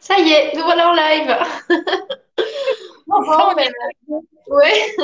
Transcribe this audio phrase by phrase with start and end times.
[0.00, 1.36] Ça y est, nous voilà en live.
[3.10, 3.72] Enfin, Bon, ben,
[4.48, 4.94] ouais.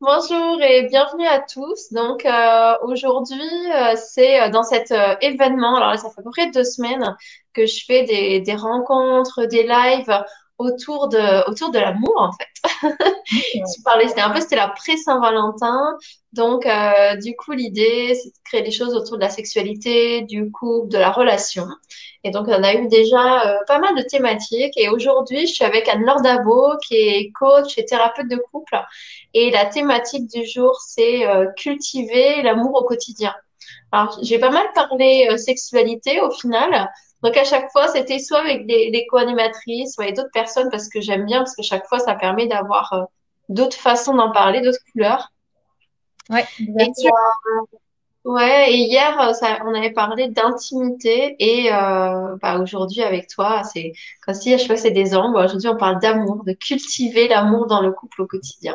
[0.00, 1.92] Bonjour et bienvenue à tous.
[1.92, 3.40] Donc euh, aujourd'hui,
[3.74, 5.76] euh, c'est euh, dans cet euh, événement.
[5.76, 7.16] Alors là, ça fait à peu près deux semaines
[7.52, 10.24] que je fais des, des rencontres, des lives
[10.58, 12.88] autour de autour de l'amour en fait.
[13.28, 15.96] Tu parlais, c'était un peu, c'était la pré-Saint-Valentin.
[16.32, 20.50] Donc euh, du coup, l'idée, c'est de créer des choses autour de la sexualité, du
[20.50, 21.66] couple, de la relation.
[22.26, 24.76] Et donc, on a eu déjà euh, pas mal de thématiques.
[24.76, 28.76] Et aujourd'hui, je suis avec Anne-Laure Dabo, qui est coach et thérapeute de couple.
[29.32, 33.32] Et la thématique du jour, c'est euh, cultiver l'amour au quotidien.
[33.92, 36.90] Alors, j'ai pas mal parlé euh, sexualité au final.
[37.22, 40.88] Donc, à chaque fois, c'était soit avec des, des co-animatrices, soit avec d'autres personnes, parce
[40.88, 43.02] que j'aime bien, parce que chaque fois, ça permet d'avoir euh,
[43.48, 45.32] d'autres façons d'en parler, d'autres couleurs.
[46.30, 47.12] Ouais, Et sûr.
[48.26, 53.62] Ouais, et hier, euh, ça, on avait parlé d'intimité et euh, bah, aujourd'hui avec toi,
[53.62, 53.92] c'est
[54.24, 55.36] comme si à chaque fois c'est des angles.
[55.36, 58.74] Aujourd'hui, on parle d'amour, de cultiver l'amour dans le couple au quotidien.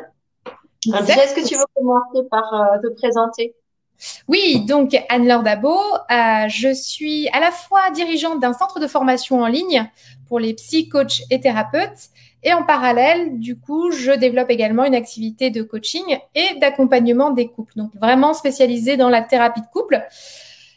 [0.93, 3.53] Alors déjà, est-ce que tu veux commencer par euh, te présenter?
[4.27, 9.41] Oui, donc Anne-Laure Dabo, euh, je suis à la fois dirigeante d'un centre de formation
[9.41, 9.89] en ligne
[10.27, 12.09] pour les psy, coachs et thérapeutes.
[12.43, 17.47] Et en parallèle, du coup, je développe également une activité de coaching et d'accompagnement des
[17.47, 17.73] couples.
[17.75, 20.03] Donc vraiment spécialisée dans la thérapie de couple,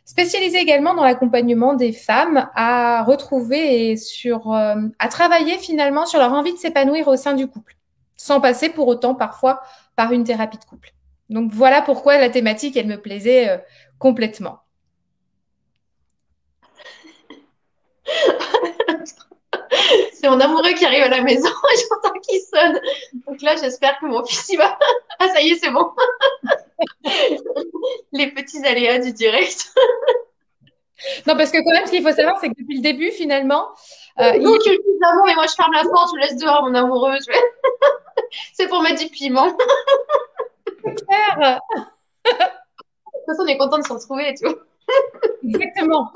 [0.05, 6.19] spécialisée également dans l'accompagnement des femmes à retrouver et sur, euh, à travailler finalement sur
[6.19, 7.77] leur envie de s'épanouir au sein du couple,
[8.17, 9.63] sans passer pour autant parfois
[9.97, 10.94] par une thérapie de couple.
[11.31, 13.59] Donc voilà pourquoi la thématique, elle me plaisait euh,
[13.99, 14.61] complètement.
[20.13, 22.81] C'est mon amoureux qui arrive à la maison et j'entends qu'il sonne.
[23.27, 24.79] Donc là, j'espère que mon fils il va.
[25.21, 25.93] Ah, ça y est, c'est bon.
[28.13, 29.73] Les petits aléas du direct.
[31.27, 33.69] Non, parce que quand même, ce qu'il faut savoir, c'est que depuis le début, finalement,
[34.21, 36.63] euh, il Donc, tu le d'amour et moi, je ferme la porte, je laisse dehors
[36.65, 37.17] mon amoureux.
[37.27, 37.33] Je
[38.55, 39.57] C'est pour mettre du piment.
[40.95, 41.61] De est clair.
[42.25, 44.57] toute façon, on est content de se retrouver et tout.
[45.43, 46.11] Exactement.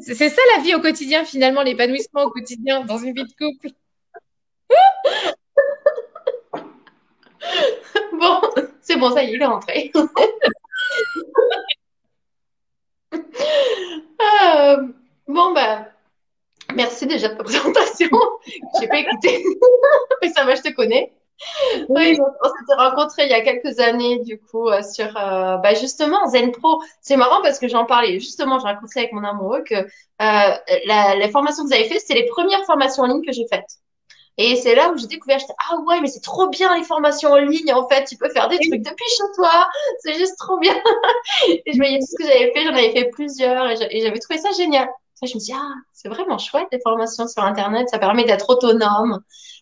[0.00, 3.68] C'est ça la vie au quotidien, finalement, l'épanouissement au quotidien dans une vie de couple.
[8.18, 8.40] Bon,
[8.80, 9.92] c'est bon, ça y est, il est rentré.
[14.48, 14.88] Euh,
[15.28, 15.86] bon, bah,
[16.74, 18.08] merci déjà de ta présentation.
[18.46, 19.44] Je n'ai pas écouté,
[20.22, 21.12] mais ça va, je te connais.
[21.88, 25.74] Oui, on s'était rencontrés il y a quelques années, du coup, euh, sur euh, bah,
[25.74, 26.82] justement Zen Pro.
[27.00, 28.18] C'est marrant parce que j'en parlais.
[28.20, 29.86] Justement, j'ai raconté avec mon amoureux que euh,
[30.18, 33.46] la, les formations que vous avez faites, c'était les premières formations en ligne que j'ai
[33.50, 33.78] faites.
[34.38, 37.30] Et c'est là où j'ai découvert, j'étais, ah ouais, mais c'est trop bien les formations
[37.32, 39.68] en ligne, en fait, tu peux faire des trucs depuis chez toi,
[40.00, 40.74] c'est juste trop bien.
[41.48, 44.38] Et je voyais tout ce que j'avais fait, j'en avais fait plusieurs, et j'avais trouvé
[44.40, 44.88] ça génial.
[45.22, 49.20] Je me dis, ah, c'est vraiment chouette les formations sur Internet, ça permet d'être autonome,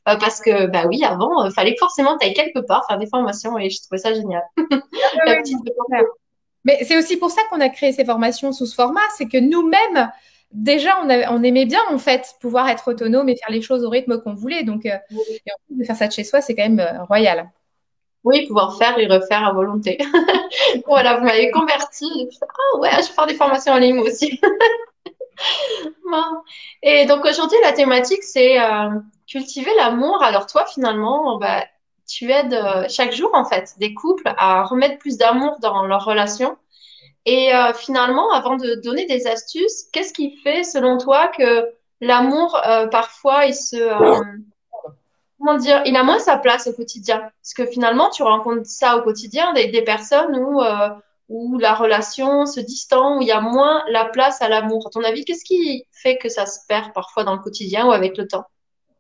[0.09, 3.07] Euh, parce que, bah oui, avant, il fallait forcément que tu quelque part faire des
[3.07, 4.43] formations, et je trouvais ça génial.
[5.27, 5.59] La petite...
[5.89, 6.03] clair.
[6.65, 9.39] Mais c'est aussi pour ça qu'on a créé ces formations sous ce format, c'est que
[9.39, 10.11] nous-mêmes,
[10.53, 13.85] déjà, on, a- on aimait bien, en fait, pouvoir être autonome et faire les choses
[13.85, 14.65] au rythme qu'on voulait.
[14.65, 17.05] Donc, euh, et en plus de faire ça de chez soi, c'est quand même euh,
[17.05, 17.51] royal.
[18.25, 19.99] Oui, pouvoir faire et refaire à volonté.
[20.87, 22.07] Voilà, vous m'avez converti.
[22.43, 24.41] Ah ouais, je vais faire des formations en ligne aussi.
[26.83, 28.91] Et donc aujourd'hui, la thématique, c'est euh,
[29.27, 30.23] cultiver l'amour.
[30.23, 31.65] Alors toi, finalement, bah,
[32.07, 36.05] tu aides euh, chaque jour, en fait, des couples à remettre plus d'amour dans leur
[36.05, 36.57] relation.
[37.27, 41.67] Et euh, finalement, avant de donner des astuces, qu'est-ce qui fait, selon toi, que
[42.01, 43.77] l'amour, parfois, il se,
[45.39, 47.21] comment dire, il a moins sa place au quotidien?
[47.21, 50.61] Parce que finalement, tu rencontres ça au quotidien, des, des personnes où,
[51.29, 54.87] où la relation se distend, où il y a moins la place à l'amour.
[54.87, 57.93] À ton avis, qu'est-ce qui fait que ça se perd parfois dans le quotidien ou
[57.93, 58.45] avec le temps?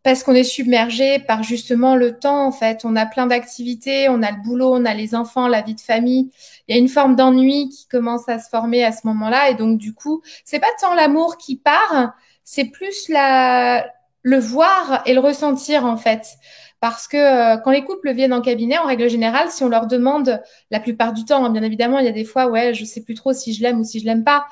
[0.02, 2.84] Parce qu'on est submergé par justement le temps, en fait.
[2.84, 5.80] On a plein d'activités, on a le boulot, on a les enfants, la vie de
[5.80, 6.30] famille.
[6.68, 9.48] Il y a une forme d'ennui qui commence à se former à ce moment-là.
[9.48, 12.12] Et donc, du coup, c'est pas tant l'amour qui part,
[12.44, 13.90] c'est plus la,
[14.22, 16.36] le voir et le ressentir, en fait.
[16.84, 19.86] Parce que euh, quand les couples viennent en cabinet, en règle générale, si on leur
[19.86, 22.84] demande, la plupart du temps, hein, bien évidemment, il y a des fois, ouais, je
[22.84, 24.44] sais plus trop si je l'aime ou si je l'aime pas.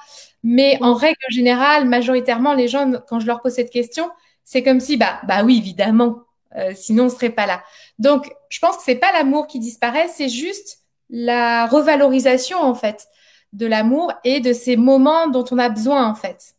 [0.43, 4.09] Mais en règle générale, majoritairement, les gens, quand je leur pose cette question,
[4.45, 6.21] c'est comme si, bah, bah oui, évidemment,
[6.57, 7.63] euh, sinon on serait pas là.
[7.99, 10.79] Donc, je pense que c'est pas l'amour qui disparaît, c'est juste
[11.11, 13.09] la revalorisation en fait
[13.53, 16.55] de l'amour et de ces moments dont on a besoin en fait.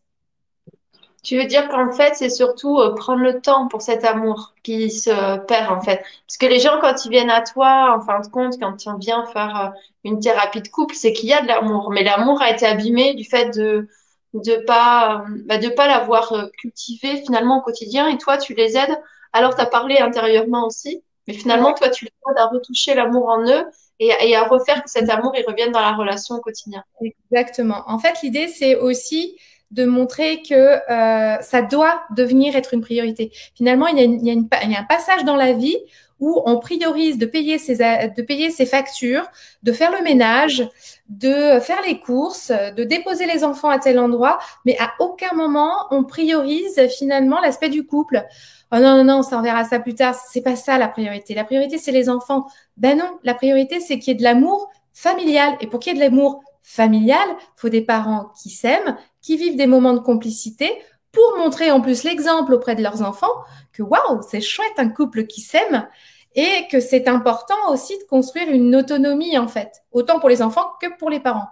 [1.24, 4.92] Tu veux dire qu'en fait, c'est surtout euh, prendre le temps pour cet amour qui
[4.92, 6.04] se perd en fait.
[6.28, 8.98] Parce que les gens, quand ils viennent à toi, en fin de compte, quand on
[8.98, 11.92] vient faire euh, une thérapie de couple, c'est qu'il y a de l'amour.
[11.92, 13.88] Mais l'amour a été abîmé du fait de
[14.34, 18.10] de pas bah, de pas l'avoir cultivé finalement au quotidien.
[18.10, 19.00] Et toi tu les aides.
[19.32, 21.04] Alors tu as parlé intérieurement aussi.
[21.28, 23.66] Mais finalement toi tu les aides à retoucher l'amour en eux
[24.00, 26.84] et, et, à refaire que cet amour il revienne dans la relation au quotidien.
[27.32, 27.84] Exactement.
[27.88, 29.38] En fait l'idée c'est aussi
[29.74, 33.32] de montrer que euh, ça doit devenir être une priorité.
[33.56, 35.54] Finalement, il y, a il, y a une, il y a un passage dans la
[35.54, 35.78] vie
[36.20, 39.26] où on priorise de payer ses, de payer ses factures,
[39.64, 40.70] de faire le ménage,
[41.10, 45.74] de faire les courses, de déposer les enfants à tel endroit, mais à aucun moment
[45.92, 48.24] on priorise finalement l'aspect du couple.
[48.72, 50.16] Oh non, non, non, ça on verra ça plus tard.
[50.16, 51.34] C'est pas ça la priorité.
[51.34, 52.48] La priorité, c'est les enfants.
[52.78, 55.58] Ben non, la priorité, c'est qu'il y ait de l'amour familial.
[55.60, 59.56] Et pour qu'il y ait de l'amour familial, faut des parents qui s'aiment, qui vivent
[59.56, 60.70] des moments de complicité
[61.12, 63.34] pour montrer en plus l'exemple auprès de leurs enfants
[63.72, 65.88] que waouh, c'est chouette un couple qui s'aime
[66.36, 70.74] et que c'est important aussi de construire une autonomie en fait, autant pour les enfants
[70.82, 71.48] que pour les parents.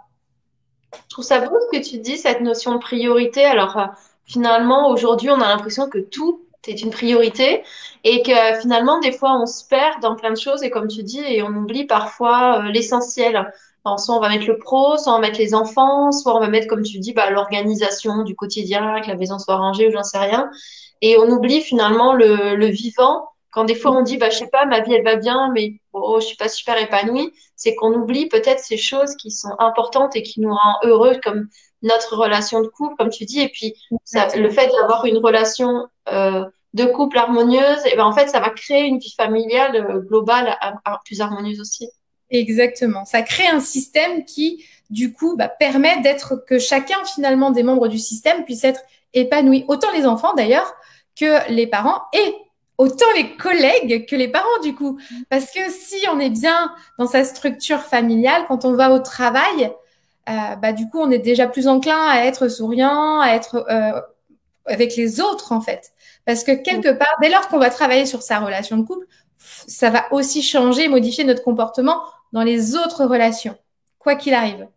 [0.93, 3.45] Je trouve ça beau ce que tu dis, cette notion de priorité.
[3.45, 3.85] Alors euh,
[4.25, 7.63] finalement, aujourd'hui, on a l'impression que tout est une priorité
[8.03, 11.03] et que finalement, des fois, on se perd dans plein de choses et comme tu
[11.03, 13.51] dis, et on oublie parfois euh, l'essentiel
[13.97, 16.47] soit on va mettre le pro, soit on va mettre les enfants, soit on va
[16.47, 20.03] mettre, comme tu dis, bah, l'organisation du quotidien, que la maison soit rangée ou j'en
[20.03, 20.49] sais rien.
[21.01, 23.27] Et on oublie finalement le, le vivant.
[23.51, 25.73] Quand des fois on dit, bah, je sais pas, ma vie elle va bien, mais
[25.93, 30.15] oh, je suis pas super épanouie, c'est qu'on oublie peut-être ces choses qui sont importantes
[30.15, 31.47] et qui nous rendent heureux, comme
[31.81, 33.41] notre relation de couple, comme tu dis.
[33.41, 33.73] Et puis
[34.05, 38.39] ça, le fait d'avoir une relation euh, de couple harmonieuse, et ben en fait ça
[38.39, 40.57] va créer une vie familiale euh, globale
[41.03, 41.89] plus harmonieuse aussi.
[42.31, 43.05] Exactement.
[43.05, 47.89] Ça crée un système qui, du coup, bah, permet d'être que chacun finalement des membres
[47.89, 48.81] du système puisse être
[49.13, 49.65] épanoui.
[49.67, 50.73] Autant les enfants d'ailleurs
[51.19, 52.33] que les parents et
[52.77, 54.97] autant les collègues que les parents du coup.
[55.29, 59.71] Parce que si on est bien dans sa structure familiale, quand on va au travail,
[60.29, 63.99] euh, bah, du coup, on est déjà plus enclin à être souriant, à être euh,
[64.65, 65.91] avec les autres en fait.
[66.25, 69.05] Parce que quelque part, dès lors qu'on va travailler sur sa relation de couple,
[69.37, 72.01] ça va aussi changer, modifier notre comportement
[72.33, 73.57] dans les autres relations,
[73.99, 74.67] quoi qu'il arrive.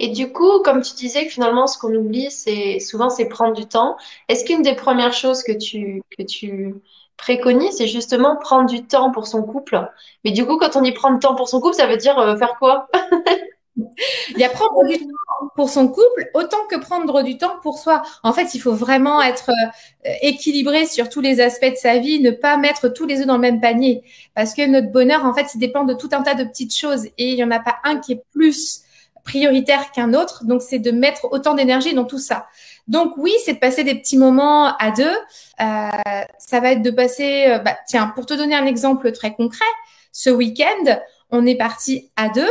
[0.00, 3.66] Et du coup, comme tu disais finalement, ce qu'on oublie, c'est souvent c'est prendre du
[3.66, 3.96] temps.
[4.28, 6.74] Est-ce qu'une des premières choses que tu que tu
[7.16, 9.88] préconises, c'est justement prendre du temps pour son couple?
[10.24, 12.18] Mais du coup, quand on dit prendre du temps pour son couple, ça veut dire
[12.18, 12.88] euh, faire quoi?
[13.76, 17.78] Il y a prendre du temps pour son couple autant que prendre du temps pour
[17.78, 18.02] soi.
[18.22, 22.20] En fait, il faut vraiment être euh, équilibré sur tous les aspects de sa vie,
[22.20, 24.04] ne pas mettre tous les œufs dans le même panier.
[24.34, 27.06] Parce que notre bonheur, en fait, il dépend de tout un tas de petites choses
[27.06, 28.82] et il n'y en a pas un qui est plus
[29.24, 30.44] prioritaire qu'un autre.
[30.44, 32.46] Donc, c'est de mettre autant d'énergie dans tout ça.
[32.86, 35.16] Donc, oui, c'est de passer des petits moments à deux.
[35.60, 35.88] Euh,
[36.38, 39.64] ça va être de passer, euh, bah, tiens, pour te donner un exemple très concret,
[40.12, 41.00] ce week-end,
[41.30, 42.50] on est parti à deux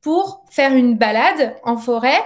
[0.00, 2.20] pour faire une balade en forêt.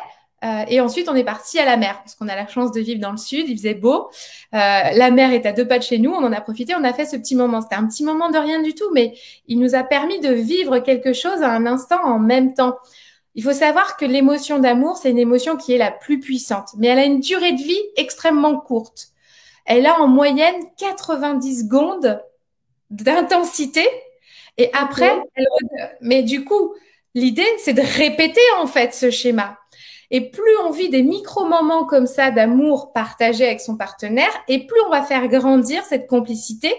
[0.45, 2.81] Euh, et ensuite, on est parti à la mer parce qu'on a la chance de
[2.81, 3.49] vivre dans le sud.
[3.49, 4.11] Il faisait beau.
[4.55, 4.59] Euh,
[4.95, 6.11] la mer est à deux pas de chez nous.
[6.11, 6.75] On en a profité.
[6.75, 7.63] On a fait ce petit moment.
[7.63, 9.15] C'était un petit moment de rien du tout, mais
[9.49, 12.77] il nous a permis de vivre quelque chose à un instant en même temps.
[13.35, 16.87] Il faut savoir que l'émotion d'amour, c'est une émotion qui est la plus puissante, mais
[16.87, 19.09] elle a une durée de vie extrêmement courte.
[19.67, 22.23] Elle a en moyenne 90 secondes
[22.91, 23.85] d'intensité
[24.57, 25.97] et après, elle...
[26.01, 26.75] mais du coup,
[27.15, 29.59] L'idée, c'est de répéter en fait ce schéma.
[30.11, 34.81] Et plus on vit des micro-moments comme ça d'amour partagé avec son partenaire, et plus
[34.87, 36.75] on va faire grandir cette complicité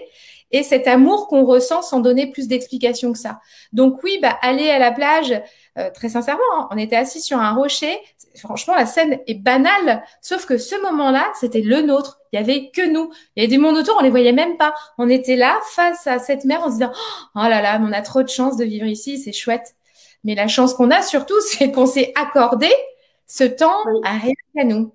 [0.52, 3.40] et cet amour qu'on ressent sans donner plus d'explications que ça.
[3.72, 5.34] Donc oui, bah, aller à la plage,
[5.78, 7.98] euh, très sincèrement, hein, on était assis sur un rocher.
[8.36, 12.20] Franchement, la scène est banale, sauf que ce moment-là, c'était le nôtre.
[12.32, 13.10] Il y avait que nous.
[13.34, 14.74] Il y avait du monde autour, on les voyait même pas.
[14.98, 16.92] On était là face à cette mer en se disant,
[17.34, 19.75] oh là là, on a trop de chance de vivre ici, c'est chouette.
[20.26, 22.68] Mais la chance qu'on a surtout, c'est qu'on s'est accordé
[23.26, 24.92] ce temps à rien à nous.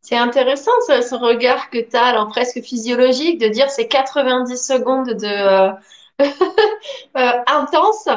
[0.00, 5.10] C'est intéressant ce, regard que tu as, alors presque physiologique, de dire c'est 90 secondes
[5.10, 5.70] de euh,
[6.24, 8.08] euh, intense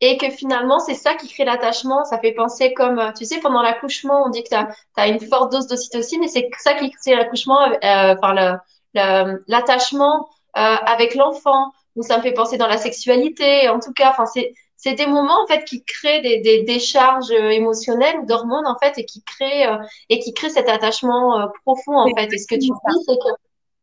[0.00, 2.04] et que finalement c'est ça qui crée l'attachement.
[2.04, 4.54] Ça fait penser comme, tu sais, pendant l'accouchement, on dit que tu
[4.96, 8.60] as, une forte dose d'ocytocine et c'est ça qui crée l'accouchement, euh, enfin
[8.94, 11.72] l'attachement avec l'enfant.
[11.96, 13.68] Ou ça me fait penser dans la sexualité.
[13.68, 17.32] En tout cas, enfin c'est c'est des moments en fait qui créent des, des décharges
[17.32, 19.76] euh, émotionnelles ou d'hormones en fait et qui créent euh,
[20.08, 22.32] et qui créent cet attachement euh, profond en fait.
[22.32, 22.72] Et ce que tu dis,
[23.06, 23.28] c'est que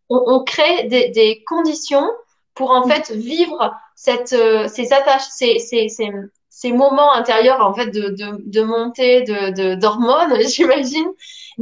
[0.08, 2.08] on, crée des, des, conditions
[2.54, 6.10] pour en fait vivre cette ces attaches, ces, ces, ces,
[6.50, 11.08] ces moments intérieurs en fait de, de, de montée de d'hormones, j'imagine,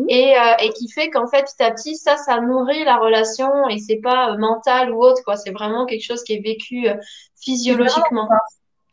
[0.10, 3.80] et, et qui fait qu'en fait petit à petit ça ça nourrit la relation et
[3.80, 6.86] c'est pas mental ou autre quoi, c'est vraiment quelque chose qui est vécu
[7.42, 8.28] physiologiquement.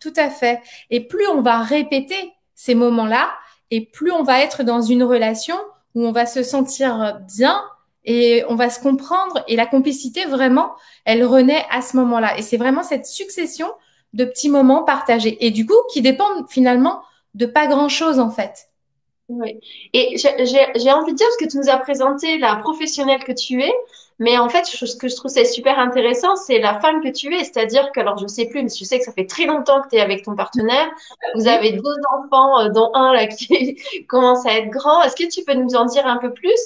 [0.00, 0.60] Tout à fait.
[0.90, 3.30] Et plus on va répéter ces moments-là,
[3.70, 5.56] et plus on va être dans une relation
[5.94, 7.62] où on va se sentir bien
[8.04, 10.72] et on va se comprendre et la complicité vraiment,
[11.04, 12.38] elle renaît à ce moment-là.
[12.38, 13.70] Et c'est vraiment cette succession
[14.12, 17.02] de petits moments partagés et du coup qui dépendent finalement
[17.34, 18.70] de pas grand-chose en fait.
[19.28, 19.60] Oui.
[19.92, 23.62] Et j'ai envie de dire, parce que tu nous as présenté la professionnelle que tu
[23.62, 23.72] es,
[24.20, 27.34] mais en fait, ce que je trouve c'est super intéressant, c'est la femme que tu
[27.34, 27.42] es.
[27.42, 29.88] C'est-à-dire que, alors je sais plus, mais je sais que ça fait très longtemps que
[29.88, 30.88] tu es avec ton partenaire.
[31.34, 35.02] Vous avez deux enfants, euh, dont un là qui commence à être grand.
[35.02, 36.58] Est-ce que tu peux nous en dire un peu plus?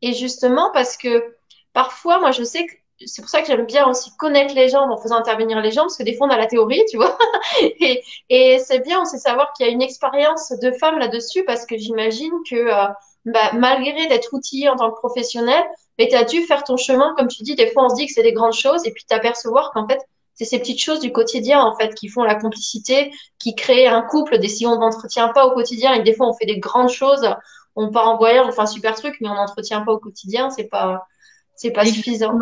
[0.00, 1.36] Et justement, parce que
[1.74, 2.72] parfois, moi, je sais que
[3.04, 5.82] c'est pour ça que j'aime bien aussi connaître les gens en faisant intervenir les gens,
[5.82, 7.18] parce que des fois on a la théorie, tu vois.
[7.60, 11.44] et, et c'est bien, on sait savoir qu'il y a une expérience de femme là-dessus,
[11.44, 12.86] parce que j'imagine que euh,
[13.26, 15.62] bah, malgré d'être outillé en tant que professionnel,
[15.98, 18.06] mais tu as dû faire ton chemin, comme tu dis, des fois on se dit
[18.06, 20.00] que c'est des grandes choses, et puis t'apercevoir qu'en fait,
[20.34, 24.02] c'est ces petites choses du quotidien en fait qui font la complicité, qui créent un
[24.02, 24.38] couple.
[24.38, 27.28] Des si on n'entretient pas au quotidien, et des fois on fait des grandes choses,
[27.76, 30.50] on part en voyage, on fait un super truc, mais on n'entretient pas au quotidien,
[30.50, 31.06] c'est pas
[31.54, 32.32] c'est pas suffisant.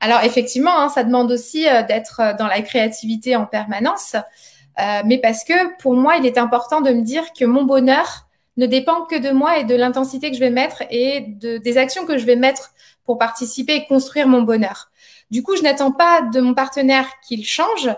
[0.00, 4.16] Alors effectivement, hein, ça demande aussi euh, d'être euh, dans la créativité en permanence,
[4.78, 8.26] euh, mais parce que pour moi, il est important de me dire que mon bonheur
[8.56, 11.78] ne dépend que de moi et de l'intensité que je vais mettre et de, des
[11.78, 12.70] actions que je vais mettre
[13.04, 14.90] pour participer et construire mon bonheur.
[15.30, 17.90] Du coup, je n'attends pas de mon partenaire qu'il change.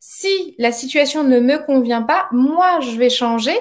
[0.00, 3.56] Si la situation ne me convient pas, moi, je vais changer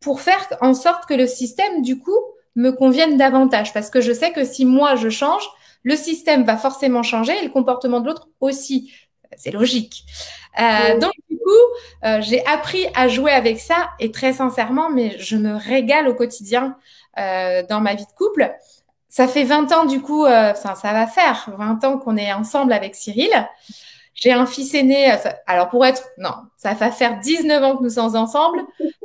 [0.00, 2.18] pour faire en sorte que le système, du coup,
[2.54, 3.72] me convienne davantage.
[3.72, 5.48] Parce que je sais que si moi, je change,
[5.82, 8.92] le système va forcément changer et le comportement de l'autre aussi.
[9.36, 10.04] C'est logique.
[10.58, 11.50] Euh, donc, du coup,
[12.04, 16.14] euh, j'ai appris à jouer avec ça et très sincèrement, mais je me régale au
[16.14, 16.76] quotidien
[17.18, 18.52] euh, dans ma vie de couple.
[19.16, 22.74] Ça fait 20 ans, du coup, ça, ça va faire 20 ans qu'on est ensemble
[22.74, 23.30] avec Cyril.
[24.12, 25.10] J'ai un fils aîné,
[25.46, 28.58] alors pour être, non, ça va faire 19 ans que nous sommes ensemble.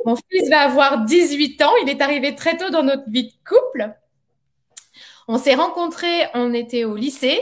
[0.04, 1.72] Mon fils va avoir 18 ans.
[1.82, 3.90] Il est arrivé très tôt dans notre vie de couple.
[5.28, 7.40] On s'est rencontrés, on était au lycée.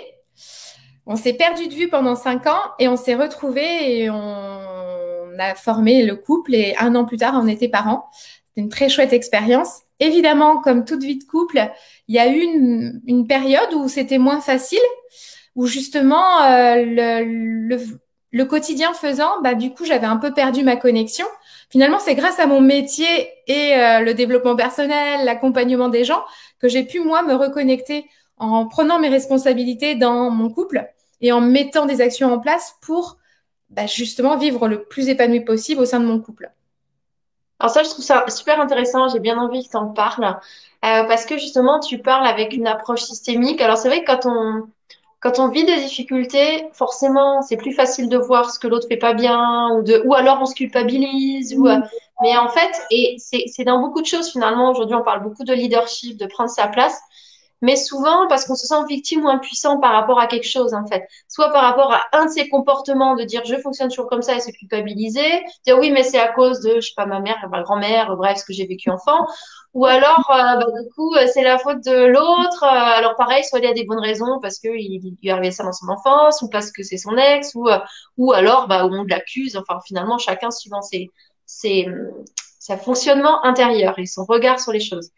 [1.07, 5.57] On s'est perdu de vue pendant cinq ans et on s'est retrouvés et on a
[5.57, 8.09] formé le couple et un an plus tard, on était parents.
[8.12, 9.81] C'était une très chouette expérience.
[10.00, 11.71] Évidemment, comme toute vie de couple,
[12.09, 14.78] il y a eu une, période où c'était moins facile,
[15.54, 16.83] où justement euh,
[18.33, 21.26] le, quotidien faisant, bah, du coup, j'avais un peu perdu ma connexion.
[21.69, 23.07] Finalement, c'est grâce à mon métier
[23.47, 26.23] et euh, le développement personnel, l'accompagnement des gens,
[26.59, 30.88] que j'ai pu, moi, me reconnecter en prenant mes responsabilités dans mon couple
[31.21, 33.19] et en mettant des actions en place pour
[33.69, 36.50] bah, justement vivre le plus épanoui possible au sein de mon couple.
[37.61, 39.09] Alors ça, je trouve ça super intéressant.
[39.09, 42.67] J'ai bien envie que tu en parles euh, parce que justement, tu parles avec une
[42.67, 43.61] approche systémique.
[43.61, 44.69] Alors c'est vrai que quand on
[45.23, 48.97] quand on vit des difficultés, forcément, c'est plus facile de voir ce que l'autre fait
[48.97, 51.83] pas bien ou de ou alors on se culpabilise ou mmh.
[52.23, 55.55] Mais en fait, et c'est dans beaucoup de choses finalement, aujourd'hui on parle beaucoup de
[55.55, 57.00] leadership, de prendre sa place,
[57.62, 60.87] mais souvent parce qu'on se sent victime ou impuissant par rapport à quelque chose en
[60.87, 61.07] fait.
[61.29, 64.35] Soit par rapport à un de ses comportements, de dire je fonctionne toujours comme ça
[64.37, 67.37] et se culpabiliser, dire oui mais c'est à cause de, je sais pas, ma mère,
[67.50, 69.26] ma grand-mère, bref, ce que j'ai vécu enfant.
[69.75, 72.64] Ou alors, euh, bah, du coup, euh, c'est la faute de l'autre.
[72.64, 72.67] Euh,
[72.99, 75.62] alors pareil, soit il y a des bonnes raisons parce qu'il il lui arrivé ça
[75.62, 77.69] dans son enfance, ou parce que c'est son ex, ou,
[78.17, 79.57] ou alors bah, on l'accuse.
[79.57, 81.11] Enfin, finalement, chacun suivant ses,
[81.47, 81.87] c'est
[82.59, 85.11] sa fonctionnement intérieur et son regard sur les choses.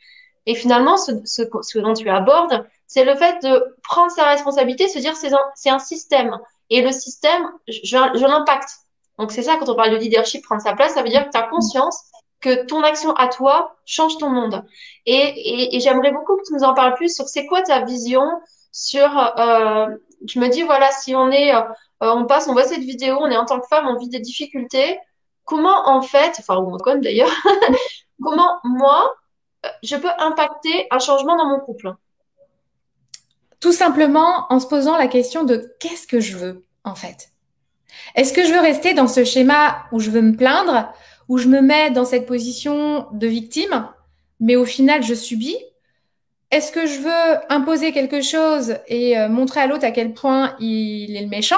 [0.47, 5.17] Et finalement, ce, dont tu abordes, c'est le fait de prendre sa responsabilité, se dire
[5.17, 6.39] c'est un, un système.
[6.71, 8.71] Et le système, je, je l'impacte.
[9.19, 11.31] Donc c'est ça, quand on parle de leadership, prendre sa place, ça veut dire que
[11.31, 12.05] tu as conscience
[12.41, 14.65] que ton action à toi change ton monde.
[15.07, 18.25] Et, j'aimerais beaucoup que tu nous en parles plus sur c'est quoi ta vision
[18.73, 19.07] sur...
[19.39, 19.87] Euh,
[20.27, 21.55] je me dis, voilà, si on est...
[21.55, 21.63] Euh,
[22.01, 24.19] on passe, on voit cette vidéo, on est en tant que femme, on vit des
[24.19, 24.99] difficultés
[25.45, 27.31] comment en fait, enfin ou comme d'ailleurs,
[28.23, 29.15] comment moi
[29.83, 31.95] je peux impacter un changement dans mon couple.
[33.61, 37.31] Tout simplement en se posant la question de qu'est-ce que je veux en fait.
[38.15, 40.93] Est-ce que je veux rester dans ce schéma où je veux me plaindre,
[41.29, 43.89] où je me mets dans cette position de victime,
[44.41, 45.59] mais au final je subis?
[46.51, 50.55] Est-ce que je veux imposer quelque chose et euh, montrer à l'autre à quel point
[50.59, 51.57] il est le méchant?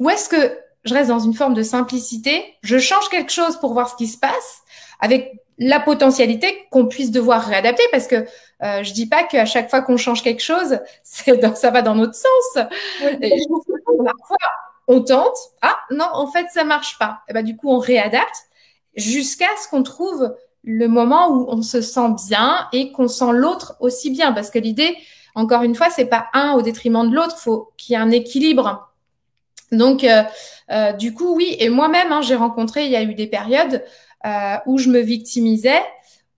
[0.00, 3.72] Ou est-ce que je reste dans une forme de simplicité, je change quelque chose pour
[3.72, 4.62] voir ce qui se passe,
[5.00, 8.26] avec la potentialité qu'on puisse devoir réadapter, parce que
[8.62, 12.14] euh, je dis pas qu'à chaque fois qu'on change quelque chose, ça va dans notre
[12.14, 12.54] sens.
[12.54, 14.36] parfois,
[14.88, 17.20] on tente, ah non, en fait, ça marche pas.
[17.28, 18.46] Et ben, du coup, on réadapte
[18.94, 23.76] jusqu'à ce qu'on trouve le moment où on se sent bien et qu'on sent l'autre
[23.80, 24.96] aussi bien, parce que l'idée,
[25.34, 28.10] encore une fois, c'est pas un au détriment de l'autre, faut qu'il y ait un
[28.10, 28.86] équilibre
[29.72, 30.22] donc, euh,
[30.70, 31.56] euh, du coup, oui.
[31.58, 33.84] Et moi-même, hein, j'ai rencontré, il y a eu des périodes
[34.26, 35.82] euh, où je me victimisais,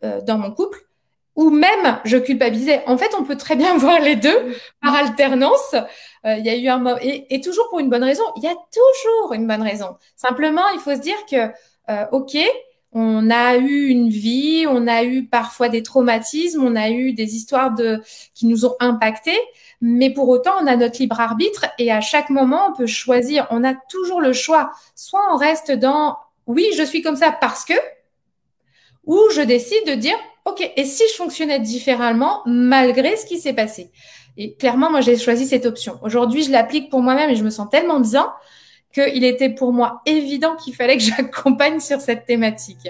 [0.05, 0.79] euh, dans mon couple,
[1.37, 2.83] ou même je culpabilisais.
[2.87, 5.75] En fait, on peut très bien voir les deux par alternance.
[6.27, 8.25] Euh, il y a eu un et, et, toujours pour une bonne raison.
[8.37, 9.97] Il y a toujours une bonne raison.
[10.17, 11.51] Simplement, il faut se dire que
[12.13, 12.37] ok,
[12.93, 17.37] on a eu une vie, on a eu parfois des traumatismes, on a eu des
[17.37, 18.03] histoires de
[18.35, 19.39] qui nous ont impactés,
[19.81, 23.47] mais pour autant, on a notre libre arbitre et à chaque moment, on peut choisir.
[23.51, 24.73] On a toujours le choix.
[24.95, 26.17] Soit on reste dans
[26.49, 27.75] oui, je suis comme ça parce que,
[29.05, 33.53] ou je décide de dire ok, et si je fonctionnais différemment malgré ce qui s'est
[33.53, 33.91] passé?
[34.37, 35.99] Et clairement, moi, j'ai choisi cette option.
[36.03, 38.33] Aujourd'hui, je l'applique pour moi-même et je me sens tellement bien
[38.95, 42.89] qu'il était pour moi évident qu'il fallait que j'accompagne sur cette thématique.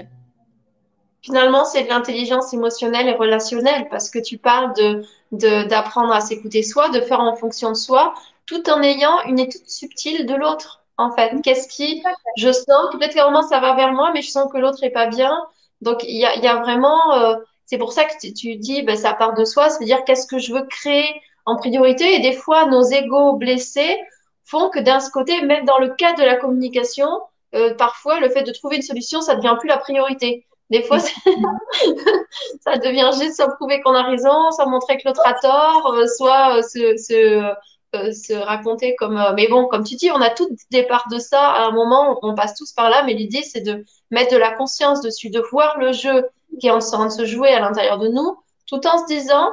[1.23, 6.62] Finalement, c'est de l'intelligence émotionnelle et relationnelle parce que tu parles de d'apprendre à s'écouter
[6.62, 8.15] soi, de faire en fonction de soi,
[8.47, 10.85] tout en ayant une étude subtile de l'autre.
[10.99, 12.02] En fait, qu'est-ce qui
[12.37, 15.07] je sens peut-être que ça va vers moi, mais je sens que l'autre est pas
[15.07, 15.33] bien.
[15.81, 17.37] Donc il y a, y a vraiment, euh,
[17.67, 20.52] c'est pour ça que tu, dis, ben, ça part de soi, c'est-à-dire qu'est-ce que je
[20.52, 21.09] veux créer
[21.47, 22.17] en priorité?
[22.17, 23.97] Et des fois, nos égaux blessés
[24.45, 27.09] font que d'un côté, même dans le cadre de la communication,
[27.55, 30.47] euh, parfois le fait de trouver une solution, ça devient plus la priorité.
[30.71, 30.99] Des fois,
[32.61, 36.07] ça devient juste soit prouver qu'on a raison, soit montrer que l'autre a tort, euh,
[36.07, 37.55] soit se, se,
[37.95, 39.23] se, raconter comme.
[39.35, 41.40] mais bon, comme tu dis, on a tout des parts de ça.
[41.40, 44.52] À un moment, on passe tous par là, mais l'idée, c'est de mettre de la
[44.52, 46.28] conscience dessus, de voir le jeu
[46.61, 49.52] qui est en train de se jouer à l'intérieur de nous, tout en se disant,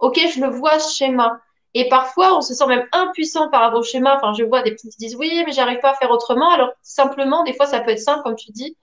[0.00, 1.40] OK, je le vois ce schéma.
[1.74, 4.16] Et parfois, on se sent même impuissant par rapport au schéma.
[4.16, 6.50] Enfin, je vois des petits qui disent oui, mais j'arrive pas à faire autrement.
[6.50, 8.76] Alors, simplement, des fois, ça peut être simple, comme tu dis.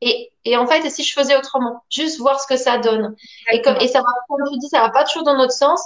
[0.00, 3.14] Et, et en fait, si je faisais autrement, juste voir ce que ça donne.
[3.52, 5.80] Et, comme, et ça va, comme tu dis, ça va pas toujours dans notre sens.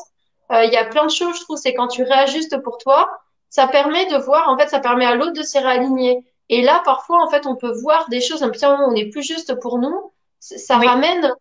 [0.52, 3.08] Euh, il y a plein de choses, je trouve, c'est quand tu réajustes pour toi,
[3.48, 6.24] ça permet de voir, en fait, ça permet à l'autre de se réaligner.
[6.48, 8.94] Et là, parfois, en fait, on peut voir des choses, un petit moment où on
[8.94, 10.12] est plus juste pour nous.
[10.38, 11.32] Ça ramène,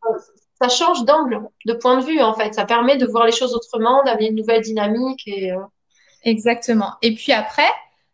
[0.59, 2.53] ça change d'angle, de point de vue en fait.
[2.53, 5.21] Ça permet de voir les choses autrement, d'amener une nouvelle dynamique.
[5.27, 5.59] Et, euh,
[6.23, 6.93] Exactement.
[7.01, 7.69] Et puis après,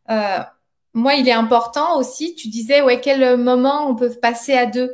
[0.10, 0.40] euh,
[0.94, 4.94] moi, il est important aussi, tu disais, ouais, quel moment on peut passer à deux?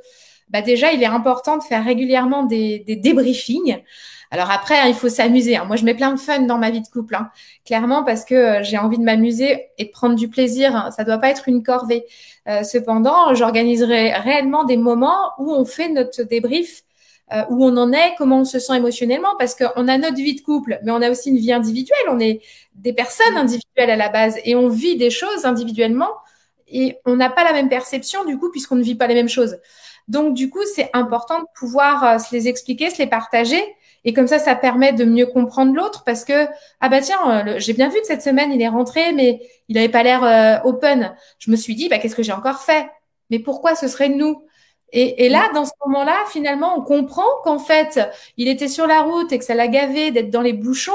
[0.50, 3.82] Bah Déjà, il est important de faire régulièrement des, des débriefings.
[4.32, 5.58] Alors après, hein, il faut s'amuser.
[5.58, 5.66] Hein.
[5.66, 7.30] Moi, je mets plein de fun dans ma vie de couple, hein.
[7.66, 10.76] clairement, parce que euh, j'ai envie de m'amuser et de prendre du plaisir.
[10.76, 10.92] Hein.
[10.92, 12.06] Ça doit pas être une corvée.
[12.48, 16.84] Euh, cependant, j'organiserai réellement des moments où on fait notre débrief
[17.34, 20.36] euh, où on en est, comment on se sent émotionnellement, parce qu'on a notre vie
[20.36, 21.98] de couple, mais on a aussi une vie individuelle.
[22.10, 22.42] On est
[22.76, 26.10] des personnes individuelles à la base et on vit des choses individuellement
[26.70, 29.30] et on n'a pas la même perception du coup puisqu'on ne vit pas les mêmes
[29.30, 29.58] choses.
[30.08, 33.62] Donc du coup, c'est important de pouvoir euh, se les expliquer, se les partager.
[34.08, 36.48] Et comme ça, ça permet de mieux comprendre l'autre parce que,
[36.80, 39.76] ah bah tiens, euh, j'ai bien vu que cette semaine, il est rentré, mais il
[39.76, 41.14] n'avait pas l'air open.
[41.40, 42.88] Je me suis dit, bah qu'est-ce que j'ai encore fait?
[43.30, 44.48] Mais pourquoi ce serait nous?
[44.94, 48.00] Et, et, là, dans ce moment-là, finalement, on comprend qu'en fait,
[48.38, 50.94] il était sur la route et que ça l'a gavé d'être dans les bouchons,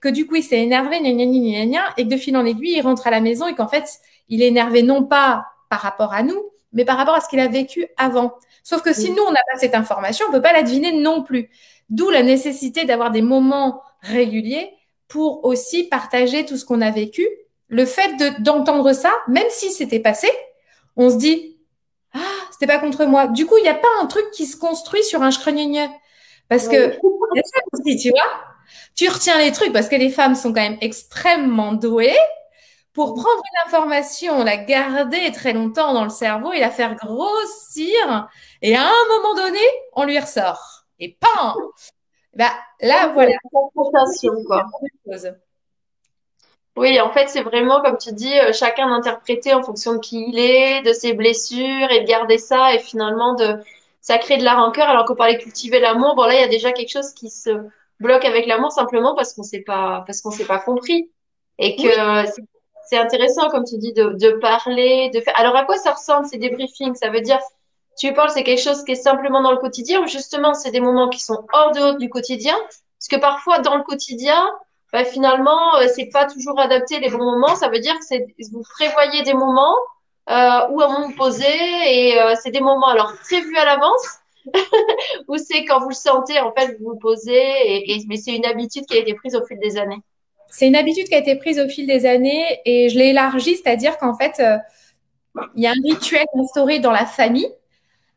[0.00, 2.46] que du coup, il s'est énervé, gna, gna, gna, gna, et que de fil en
[2.46, 3.84] aiguille, il rentre à la maison et qu'en fait,
[4.30, 7.40] il est énervé non pas par rapport à nous, mais par rapport à ce qu'il
[7.40, 8.32] a vécu avant.
[8.62, 11.22] Sauf que si nous, on n'a pas cette information, on peut pas la deviner non
[11.22, 11.50] plus.
[11.90, 14.70] D'où la nécessité d'avoir des moments réguliers
[15.08, 17.28] pour aussi partager tout ce qu'on a vécu.
[17.68, 20.28] Le fait d'entendre ça, même si c'était passé,
[20.96, 21.58] on se dit,
[22.12, 22.18] ah,
[22.52, 23.26] c'était pas contre moi.
[23.26, 25.88] Du coup, il n'y a pas un truc qui se construit sur un schregnigné.
[26.48, 28.30] Parce que, ça aussi, tu vois.
[28.94, 32.16] Tu retiens les trucs parce que les femmes sont quand même extrêmement douées
[32.92, 38.28] pour prendre une information, la garder très longtemps dans le cerveau et la faire grossir.
[38.62, 39.58] Et à un moment donné,
[39.94, 40.73] on lui ressort.
[41.04, 41.54] Et pam!
[42.34, 43.32] Bah, là, voilà.
[44.46, 44.64] Quoi.
[46.76, 50.24] Oui, en fait, c'est vraiment, comme tu dis, euh, chacun d'interpréter en fonction de qui
[50.30, 53.58] il est, de ses blessures et de garder ça et finalement de,
[54.00, 56.14] ça crée de la rancœur alors qu'on parlait cultiver l'amour.
[56.16, 57.50] Bon, là, il y a déjà quelque chose qui se
[58.00, 61.10] bloque avec l'amour simplement parce qu'on s'est pas, parce qu'on s'est pas compris.
[61.58, 61.88] Et que
[62.86, 65.38] c'est intéressant, comme tu dis, de, de parler, de faire.
[65.38, 66.94] Alors, à quoi ça ressemble ces débriefings?
[66.94, 67.38] Ça veut dire,
[67.98, 70.80] tu parles, c'est quelque chose qui est simplement dans le quotidien ou justement, c'est des
[70.80, 72.56] moments qui sont hors de, du quotidien?
[72.56, 74.48] Parce que parfois, dans le quotidien,
[74.92, 77.54] bah, finalement, euh, c'est pas toujours adapté les bons moments.
[77.56, 79.74] Ça veut dire que vous prévoyez des moments
[80.30, 84.20] euh, où à vous poser et euh, c'est des moments alors prévus à l'avance
[85.28, 88.46] ou c'est quand vous le sentez en fait vous vous posez et, mais c'est une
[88.46, 90.00] habitude qui a été prise au fil des années.
[90.48, 93.56] C'est une habitude qui a été prise au fil des années et je l'ai élargie,
[93.56, 94.56] c'est-à-dire qu'en fait, euh,
[95.56, 97.48] il y a un rituel instauré dans la famille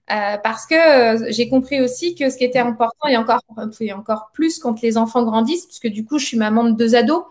[0.10, 3.41] euh, parce que euh, j'ai compris aussi que ce qui était important et encore,
[3.82, 6.96] et encore plus quand les enfants grandissent, puisque du coup je suis maman de deux
[6.96, 7.24] ados.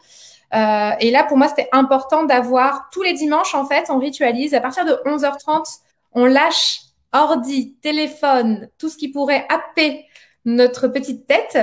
[0.55, 4.55] Euh, et là pour moi c'était important d'avoir tous les dimanches en fait on ritualise
[4.55, 5.81] à partir de 11h30
[6.13, 10.05] on lâche ordi, téléphone, tout ce qui pourrait happer
[10.45, 11.59] notre petite tête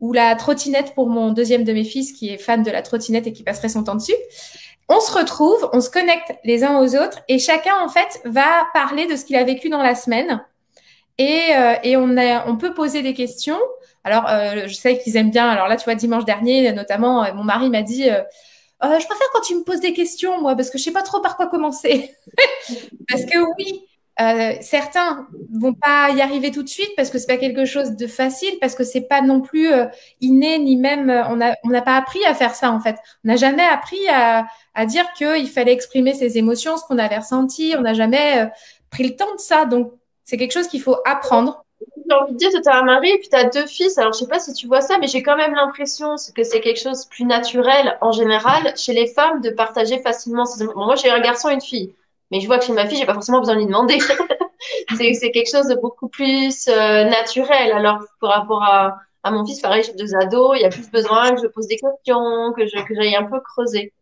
[0.00, 3.26] ou la trottinette pour mon deuxième de mes fils qui est fan de la trottinette
[3.26, 4.16] et qui passerait son temps dessus.
[4.88, 8.66] On se retrouve, on se connecte les uns aux autres et chacun en fait va
[8.72, 10.42] parler de ce qu'il a vécu dans la semaine
[11.18, 13.58] et, euh, et on, a, on peut poser des questions.
[14.04, 15.48] Alors euh, je sais qu'ils aiment bien.
[15.48, 18.08] Alors là tu vois dimanche dernier notamment mon mari m'a dit
[18.84, 21.02] euh, je préfère quand tu me poses des questions, moi, parce que je sais pas
[21.02, 22.10] trop par quoi commencer.
[23.08, 23.86] parce que oui,
[24.20, 27.92] euh, certains vont pas y arriver tout de suite parce que c'est pas quelque chose
[27.92, 29.86] de facile, parce que c'est pas non plus euh,
[30.20, 32.96] inné ni même euh, on a on n'a pas appris à faire ça en fait.
[33.24, 37.18] On n'a jamais appris à, à dire qu'il fallait exprimer ses émotions, ce qu'on avait
[37.18, 37.74] ressenti.
[37.78, 38.50] On n'a jamais
[38.90, 39.92] pris le temps de ça, donc
[40.32, 41.62] c'est quelque chose qu'il faut apprendre
[42.08, 43.98] j'ai envie de dire, tu as un mari et puis tu as deux fils.
[43.98, 46.60] Alors, je sais pas si tu vois ça, mais j'ai quand même l'impression que c'est
[46.60, 51.10] quelque chose de plus naturel en général chez les femmes de partager facilement moi, j'ai
[51.10, 51.94] un garçon et une fille.
[52.30, 53.98] Mais je vois que chez ma fille, j'ai pas forcément besoin de lui demander.
[54.96, 57.72] c'est quelque chose de beaucoup plus euh, naturel.
[57.72, 58.96] Alors, par rapport à,
[59.30, 61.76] mon fils, pareil, j'ai deux ados, il y a plus besoin que je pose des
[61.76, 63.92] questions, que je que j'aille un peu creuser.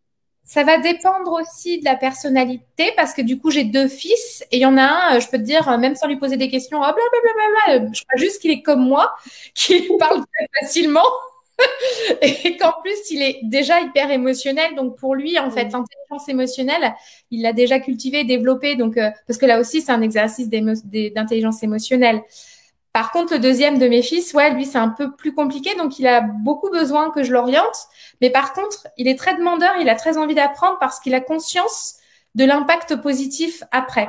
[0.45, 4.57] Ça va dépendre aussi de la personnalité parce que du coup, j'ai deux fils et
[4.57, 6.79] il y en a un, je peux te dire, même sans lui poser des questions,
[6.79, 9.15] oh, blablabla, je crois juste qu'il est comme moi,
[9.55, 11.07] qu'il parle très facilement
[12.23, 14.75] et qu'en plus, il est déjà hyper émotionnel.
[14.75, 16.95] Donc, pour lui, en fait, l'intelligence émotionnelle,
[17.31, 18.77] il l'a déjà cultivée, développée.
[18.77, 22.23] Donc, euh, parce que là aussi, c'est un exercice d'intelligence émotionnelle.
[22.93, 25.99] Par contre, le deuxième de mes fils, ouais, lui, c'est un peu plus compliqué, donc
[25.99, 27.87] il a beaucoup besoin que je l'oriente.
[28.21, 31.21] Mais par contre, il est très demandeur, il a très envie d'apprendre parce qu'il a
[31.21, 31.97] conscience
[32.35, 34.09] de l'impact positif après.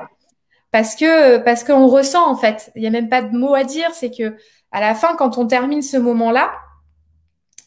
[0.72, 3.64] Parce que parce qu'on ressent en fait, il y a même pas de mots à
[3.64, 4.36] dire, c'est que
[4.72, 6.52] à la fin, quand on termine ce moment-là,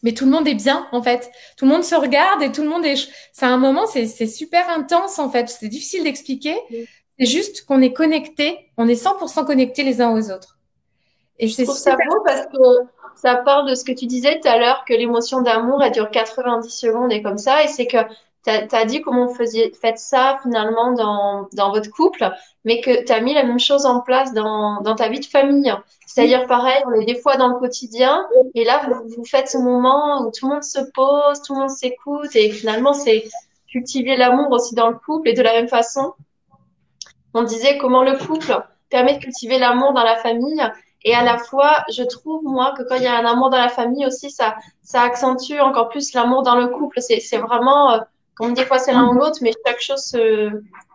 [0.03, 1.31] mais tout le monde est bien en fait.
[1.57, 3.09] Tout le monde se regarde et tout le monde est.
[3.31, 5.49] C'est un moment, c'est super intense en fait.
[5.49, 6.55] C'est difficile d'expliquer.
[7.17, 10.54] C'est juste qu'on est connecté, on est 100% connectés les uns aux autres.
[11.39, 14.47] Et je trouve ça beau parce que ça parle de ce que tu disais tout
[14.47, 17.63] à l'heure, que l'émotion d'amour, elle dure 90 secondes et comme ça.
[17.63, 17.97] Et c'est que
[18.45, 22.29] tu as, dit comment vous faisiez, faites ça finalement dans, dans votre couple,
[22.63, 25.25] mais que tu as mis la même chose en place dans, dans ta vie de
[25.25, 25.73] famille.
[26.05, 29.57] C'est-à-dire, pareil, on est des fois dans le quotidien, et là, vous, vous faites ce
[29.57, 33.23] moment où tout le monde se pose, tout le monde s'écoute, et finalement, c'est
[33.67, 35.29] cultiver l'amour aussi dans le couple.
[35.29, 36.13] Et de la même façon,
[37.33, 40.61] on disait comment le couple permet de cultiver l'amour dans la famille
[41.07, 43.59] et à la fois, je trouve, moi, que quand il y a un amour dans
[43.59, 46.99] la famille aussi, ça, ça accentue encore plus l'amour dans le couple.
[46.99, 47.99] C'est, vraiment, euh,
[48.33, 50.49] comme des fois c'est l'un ou l'autre, mais chaque chose se.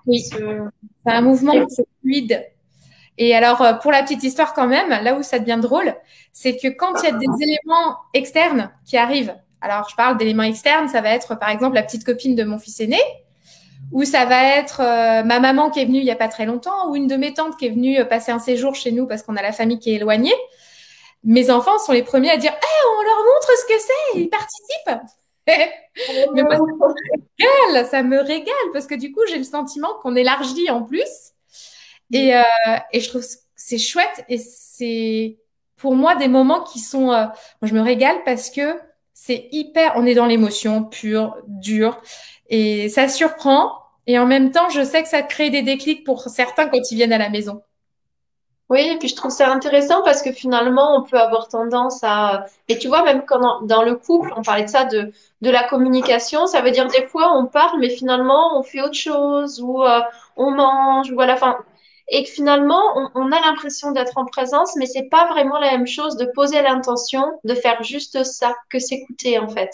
[0.06, 0.42] Oui, c'est
[1.06, 2.44] un mouvement c'est fluide.
[3.18, 5.94] Et alors, euh, pour la petite histoire quand même, là où ça devient drôle,
[6.32, 10.42] c'est que quand il y a des éléments externes qui arrivent, alors je parle d'éléments
[10.42, 13.00] externes, ça va être par exemple la petite copine de mon fils aîné,
[13.92, 16.46] ou ça va être euh, ma maman qui est venue il y a pas très
[16.46, 19.06] longtemps, ou une de mes tantes qui est venue euh, passer un séjour chez nous
[19.06, 20.34] parce qu'on a la famille qui est éloignée.
[21.24, 24.30] Mes enfants sont les premiers à dire hey, on leur montre ce que c'est, ils
[24.30, 25.12] participent.
[26.34, 29.88] Mais moi, ça me régale, ça me régale parce que du coup, j'ai le sentiment
[30.02, 31.32] qu'on élargit en plus.
[32.12, 32.42] Et, euh,
[32.92, 33.24] et je trouve
[33.56, 35.38] c'est chouette et c'est
[35.76, 37.06] pour moi des moments qui sont.
[37.06, 38.78] moi, je me régale parce que
[39.12, 39.92] c'est hyper.
[39.96, 42.00] On est dans l'émotion pure, dure.
[42.48, 43.79] Et ça surprend.
[44.10, 46.96] Et en même temps, je sais que ça crée des déclics pour certains quand ils
[46.96, 47.62] viennent à la maison.
[48.68, 52.44] Oui, et puis je trouve ça intéressant parce que finalement, on peut avoir tendance à...
[52.66, 55.62] Et tu vois, même quand dans le couple, on parlait de ça, de, de la
[55.62, 59.84] communication, ça veut dire des fois, on parle, mais finalement, on fait autre chose, ou
[59.84, 60.00] euh,
[60.36, 61.34] on mange, ou voilà.
[61.34, 61.58] Enfin,
[62.08, 65.70] et que finalement, on, on a l'impression d'être en présence, mais c'est pas vraiment la
[65.70, 69.70] même chose de poser l'intention de faire juste ça que s'écouter, en fait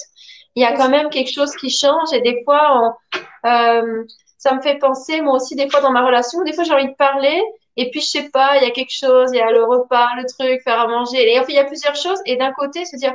[0.57, 2.97] il y a quand même quelque chose qui change et des fois,
[3.45, 4.05] euh,
[4.39, 6.89] ça me fait penser, moi aussi, des fois dans ma relation, des fois j'ai envie
[6.89, 7.43] de parler
[7.77, 10.09] et puis je sais pas, il y a quelque chose, il y a le repas,
[10.17, 12.85] le truc, faire à manger, et enfin il y a plusieurs choses et d'un côté
[12.85, 13.15] se dire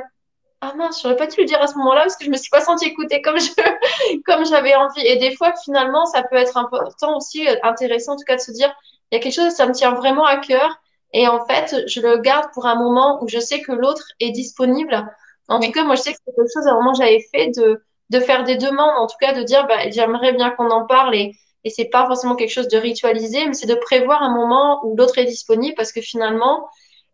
[0.60, 2.50] ah mince, j'aurais pas dû le dire à ce moment-là parce que je me suis
[2.50, 3.50] pas sentie écoutée comme je
[4.26, 5.04] comme j'avais envie.
[5.04, 8.40] Et des fois, finalement, ça peut être important aussi, euh, intéressant en tout cas de
[8.40, 8.72] se dire,
[9.10, 10.76] il y a quelque chose, ça me tient vraiment à cœur.
[11.12, 14.30] Et en fait, je le garde pour un moment où je sais que l'autre est
[14.30, 15.04] disponible
[15.48, 17.50] en tout cas, moi, je sais que c'est quelque chose à un moment j'avais fait
[17.56, 17.82] de,
[18.12, 21.14] de faire des demandes, en tout cas de dire bah, j'aimerais bien qu'on en parle
[21.14, 24.84] et, et c'est pas forcément quelque chose de ritualisé, mais c'est de prévoir un moment
[24.84, 26.68] où l'autre est disponible parce que finalement,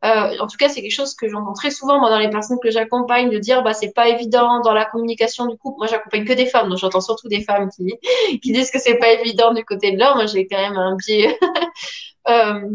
[0.04, 2.58] euh, en tout cas, c'est quelque chose que j'entends très souvent moi dans les personnes
[2.62, 5.78] que j'accompagne de dire bah c'est pas évident dans la communication du couple.
[5.78, 7.94] Moi, j'accompagne que des femmes, donc j'entends surtout des femmes qui
[8.42, 10.16] qui disent que c'est pas évident du côté de l'homme.
[10.16, 11.36] Moi, j'ai quand même un biais
[12.28, 12.68] euh,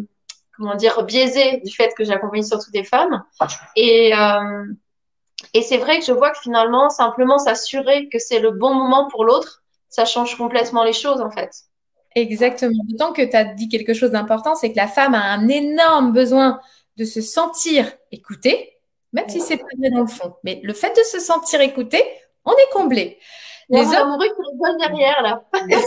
[0.58, 3.24] comment dire biaisé du fait que j'accompagne surtout des femmes
[3.76, 4.66] et euh,
[5.53, 9.08] et c'est vrai que je vois que finalement, simplement s'assurer que c'est le bon moment
[9.10, 11.51] pour l'autre, ça change complètement les choses en fait.
[12.15, 12.84] Exactement.
[12.86, 16.12] D'autant que tu as dit quelque chose d'important, c'est que la femme a un énorme
[16.12, 16.60] besoin
[16.97, 18.69] de se sentir écoutée.
[19.13, 20.36] même si c'est pas vrai dans le fond.
[20.43, 22.03] Mais le fait de se sentir écouté,
[22.45, 23.19] on est comblé.
[23.69, 25.41] Les hommes amoureux qui rigolent derrière là.
[25.67, 25.84] Les hommes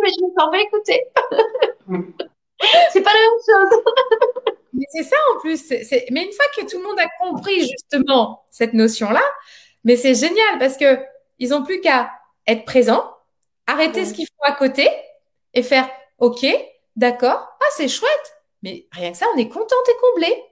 [0.00, 1.00] mais je me sens pas écouter.
[2.92, 3.72] c'est pas la même chose.
[4.72, 5.70] Mais c'est ça en plus.
[6.10, 9.22] Mais une fois que tout le monde a compris justement cette notion-là,
[9.84, 10.98] mais c'est génial parce que
[11.38, 12.10] ils n'ont plus qu'à
[12.46, 13.10] être présents,
[13.66, 14.88] arrêter ce qu'ils font à côté
[15.54, 16.46] et faire OK,
[16.96, 20.44] d'accord, ah c'est chouette, mais rien que ça, on est content et comblé.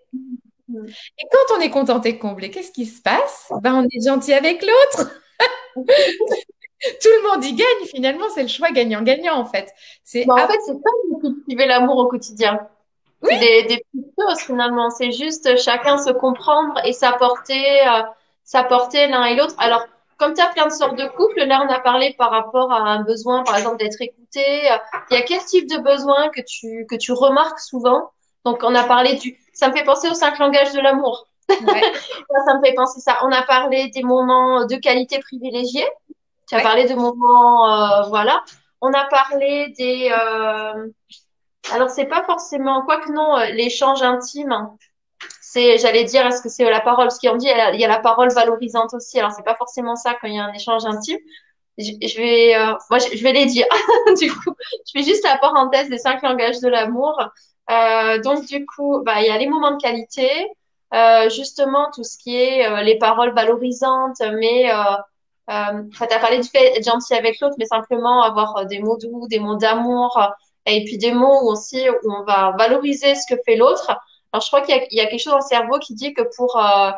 [1.18, 3.52] Et quand on est content et comblé, qu'est-ce qui se passe?
[3.62, 5.10] Ben, On est gentil avec l'autre.
[5.76, 9.70] Tout le monde y gagne, finalement, c'est le choix gagnant-gagnant en fait.
[10.02, 12.58] C'est en fait, c'est ça de cultiver l'amour au quotidien.
[13.22, 13.38] Oui.
[13.38, 14.90] Des, des, petites choses finalement.
[14.90, 18.02] C'est juste chacun se comprendre et s'apporter, euh,
[18.44, 19.54] s'apporter l'un et l'autre.
[19.58, 19.84] Alors,
[20.16, 22.80] comme tu as plein de sortes de couples, là, on a parlé par rapport à
[22.80, 24.44] un besoin, par exemple, d'être écouté.
[25.10, 28.10] Il y a quel type de besoin que tu, que tu remarques souvent?
[28.44, 31.26] Donc, on a parlé du, ça me fait penser aux cinq langages de l'amour.
[31.48, 31.56] Ouais.
[32.46, 33.18] ça, me fait penser ça.
[33.24, 35.86] On a parlé des moments de qualité privilégiée.
[36.48, 38.42] Tu as parlé de moments, euh, voilà.
[38.80, 40.88] On a parlé des, euh...
[41.72, 44.76] alors c'est pas forcément, quoi que non, euh, l'échange intime
[45.40, 47.98] c'est, j'allais dire, est-ce que c'est la parole, ce qu'on dit, il y a la
[47.98, 49.18] parole valorisante aussi.
[49.18, 51.18] Alors, c'est pas forcément ça quand il y a un échange intime.
[51.76, 53.66] Je, vais, euh, moi, je, vais les dire.
[54.20, 54.54] du coup,
[54.86, 57.20] je fais juste la parenthèse des cinq langages de l'amour.
[57.70, 60.30] Euh, donc, du coup, bah, il y a les moments de qualité,
[60.94, 64.76] euh, justement, tout ce qui est euh, les paroles valorisantes, mais euh,
[65.50, 68.98] euh, tu as parlé du fait d'être gentil avec l'autre, mais simplement avoir des mots
[68.98, 70.16] doux, des mots d'amour,
[70.66, 73.90] et puis des mots aussi où on va valoriser ce que fait l'autre.
[74.32, 76.22] Alors, je crois qu'il y, y, a quelque chose dans le cerveau qui dit que
[76.36, 76.90] pour euh,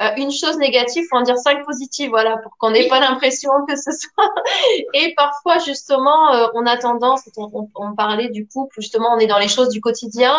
[0.00, 3.50] euh une chose négative, faut en dire cinq positives, voilà, pour qu'on n'ait pas l'impression
[3.68, 4.34] que ce soit.
[4.94, 9.18] Et parfois, justement, euh, on a tendance, on, on, on, parlait du couple, justement, on
[9.18, 10.34] est dans les choses du quotidien,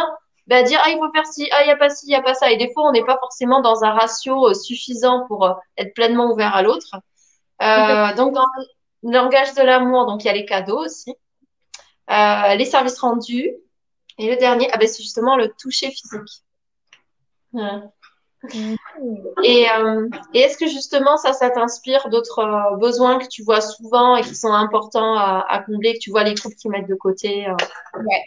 [0.48, 2.16] bah, dire, ah, il faut faire ci, ah, il n'y a pas ci, il n'y
[2.16, 2.52] a pas ça.
[2.52, 5.94] Et des fois, on n'est pas forcément dans un ratio euh, suffisant pour euh, être
[5.94, 6.98] pleinement ouvert à l'autre.
[8.18, 8.46] donc, dans
[9.04, 11.16] le langage de l'amour, donc il y a les cadeaux aussi,
[12.10, 13.52] les services rendus,
[14.18, 16.44] et le dernier, ah ben, c'est justement le toucher physique.
[19.44, 23.62] Et, euh, et est-ce que justement ça, ça t'inspire d'autres euh, besoins que tu vois
[23.62, 26.88] souvent et qui sont importants à, à, combler, que tu vois les couples qui mettent
[26.88, 27.54] de côté euh?
[28.00, 28.24] ouais.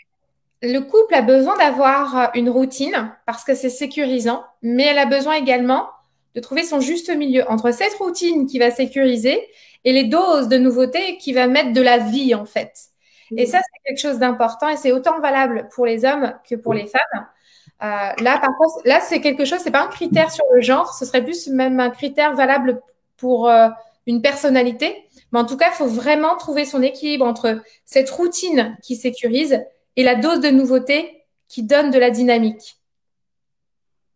[0.62, 5.34] Le couple a besoin d'avoir une routine parce que c'est sécurisant, mais elle a besoin
[5.34, 5.88] également
[6.34, 9.46] de trouver son juste milieu entre cette routine qui va sécuriser
[9.84, 12.72] et les doses de nouveautés qui va mettre de la vie en fait.
[13.36, 16.74] Et ça, c'est quelque chose d'important et c'est autant valable pour les hommes que pour
[16.74, 17.26] les femmes.
[17.82, 20.94] Euh, là, par contre, là, c'est quelque chose, c'est pas un critère sur le genre,
[20.94, 22.80] ce serait plus même un critère valable
[23.16, 23.68] pour euh,
[24.06, 25.04] une personnalité.
[25.32, 29.60] Mais en tout cas, il faut vraiment trouver son équilibre entre cette routine qui sécurise
[29.96, 32.78] et la dose de nouveauté qui donne de la dynamique.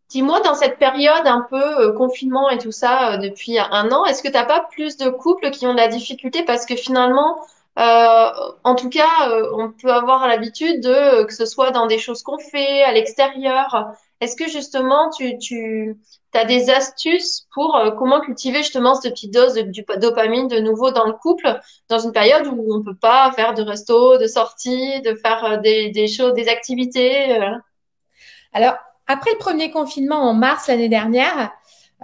[0.09, 4.07] Dis-moi, dans cette période un peu euh, confinement et tout ça euh, depuis un an,
[4.07, 6.44] est-ce que tu n'as pas plus de couples qui ont de la difficulté?
[6.44, 7.37] Parce que finalement,
[7.78, 8.30] euh,
[8.64, 11.98] en tout cas, euh, on peut avoir l'habitude de euh, que ce soit dans des
[11.98, 13.92] choses qu'on fait à l'extérieur.
[14.20, 15.96] Est-ce que justement tu,
[16.34, 21.06] as des astuces pour comment cultiver justement cette petite dose de, dopamine de nouveau dans
[21.06, 25.14] le couple dans une période où on peut pas faire de resto, de sortie, de
[25.14, 27.38] faire des choses, des activités
[28.52, 28.74] Alors
[29.06, 31.52] après le premier confinement en mars l'année dernière,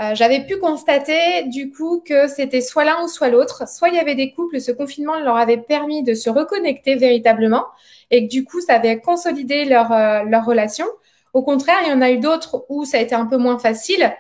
[0.01, 3.69] euh, j'avais pu constater du coup que c'était soit l'un ou soit l'autre.
[3.69, 7.65] Soit il y avait des couples, ce confinement leur avait permis de se reconnecter véritablement
[8.11, 10.87] et que du coup ça avait consolidé leur, euh, leur relation.
[11.33, 13.59] Au contraire, il y en a eu d'autres où ça a été un peu moins
[13.59, 14.15] facile.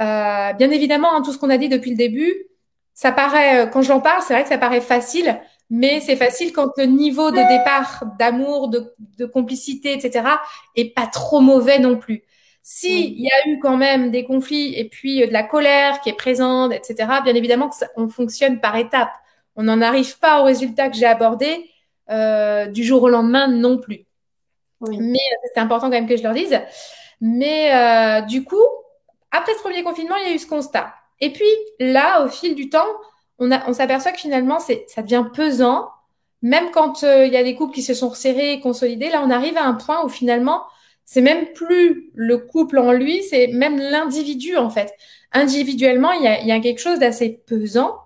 [0.00, 2.32] Euh, bien évidemment, hein, tout ce qu'on a dit depuis le début,
[2.94, 6.52] ça paraît, euh, quand j'en parle, c'est vrai que ça paraît facile, mais c'est facile
[6.52, 10.26] quand le niveau de départ d'amour, de, de complicité, etc.,
[10.76, 12.22] est pas trop mauvais non plus.
[12.62, 16.10] S'il y a eu quand même des conflits et puis euh, de la colère qui
[16.10, 19.12] est présente, etc., bien évidemment que on fonctionne par étapes.
[19.56, 21.68] On n'en arrive pas au résultat que j'ai abordé
[22.10, 24.06] euh, du jour au lendemain non plus.
[24.80, 24.98] Oui.
[25.00, 26.60] Mais euh, c'est important quand même que je leur dise.
[27.20, 28.66] Mais euh, du coup,
[29.30, 30.92] après ce premier confinement, il y a eu ce constat.
[31.20, 31.46] Et puis
[31.78, 32.86] là, au fil du temps,
[33.38, 35.88] on, on s'aperçoit que finalement, c'est, ça devient pesant.
[36.42, 39.22] Même quand euh, il y a des couples qui se sont resserrés et consolidés, là,
[39.24, 40.64] on arrive à un point où finalement,
[41.12, 44.94] c'est même plus le couple en lui, c'est même l'individu en fait.
[45.32, 47.98] Individuellement, il y a, y a quelque chose d'assez pesant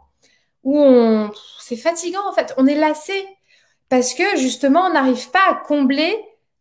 [0.65, 2.53] où on, c'est fatigant en fait.
[2.57, 3.25] On est lassé
[3.89, 6.19] parce que justement, on n'arrive pas à combler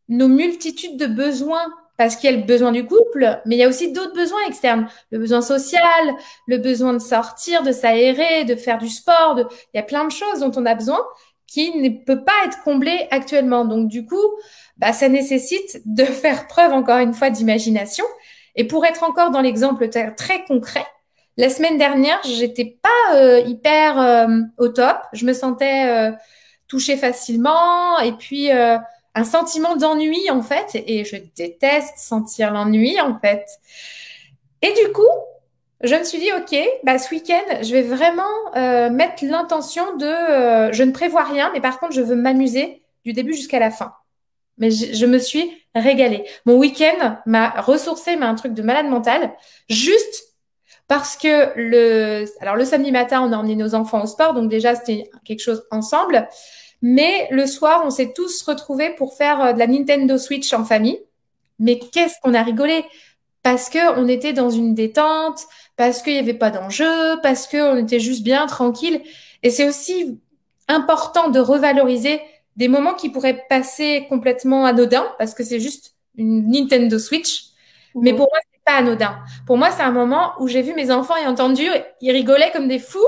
[0.08, 1.66] nos multitudes de besoins
[1.98, 4.46] parce qu'il y a le besoin du couple, mais il y a aussi d'autres besoins
[4.48, 4.88] externes.
[5.10, 6.14] Le besoin social,
[6.46, 9.40] le besoin de sortir, de s'aérer, de faire du sport.
[9.74, 11.02] Il y a plein de choses dont on a besoin
[11.48, 13.66] qui ne peut pas être comblé actuellement.
[13.66, 14.22] Donc du coup,
[14.78, 18.06] bah, ça nécessite de faire preuve encore une fois d'imagination.
[18.56, 20.86] Et pour être encore dans l'exemple très concret,
[21.38, 24.98] la semaine dernière, j'étais pas euh, hyper euh, au top.
[25.12, 26.12] Je me sentais euh,
[26.68, 30.70] touchée facilement et puis un sentiment d'ennui en fait.
[30.74, 33.46] Et je déteste sentir l'ennui en fait.
[34.62, 35.04] Et du coup,
[35.84, 38.24] je me suis dit, OK, bah, ce week-end, je vais vraiment
[38.56, 42.82] euh, mettre l'intention de, euh, je ne prévois rien, mais par contre, je veux m'amuser
[43.04, 43.94] du début jusqu'à la fin.
[44.58, 46.24] Mais je, je, me suis régalée.
[46.46, 49.34] Mon week-end m'a ressourcé, m'a un truc de malade mental,
[49.70, 50.36] juste
[50.88, 54.50] parce que le, alors le samedi matin, on a emmené nos enfants au sport, donc
[54.50, 56.28] déjà c'était quelque chose ensemble.
[56.82, 60.64] Mais le soir, on s'est tous retrouvés pour faire euh, de la Nintendo Switch en
[60.64, 61.00] famille.
[61.58, 62.86] Mais qu'est-ce qu'on a rigolé?
[63.42, 65.40] Parce que on était dans une détente,
[65.78, 69.02] parce qu'il n'y avait pas d'enjeu, parce qu'on était juste bien tranquille.
[69.42, 70.20] Et c'est aussi
[70.68, 72.22] important de revaloriser
[72.56, 77.48] des moments qui pourraient passer complètement anodins, parce que c'est juste une Nintendo Switch.
[77.96, 79.18] Mais pour moi, c'est pas anodin.
[79.46, 81.64] Pour moi, c'est un moment où j'ai vu mes enfants et entendu,
[82.02, 83.00] ils rigolaient comme des fous,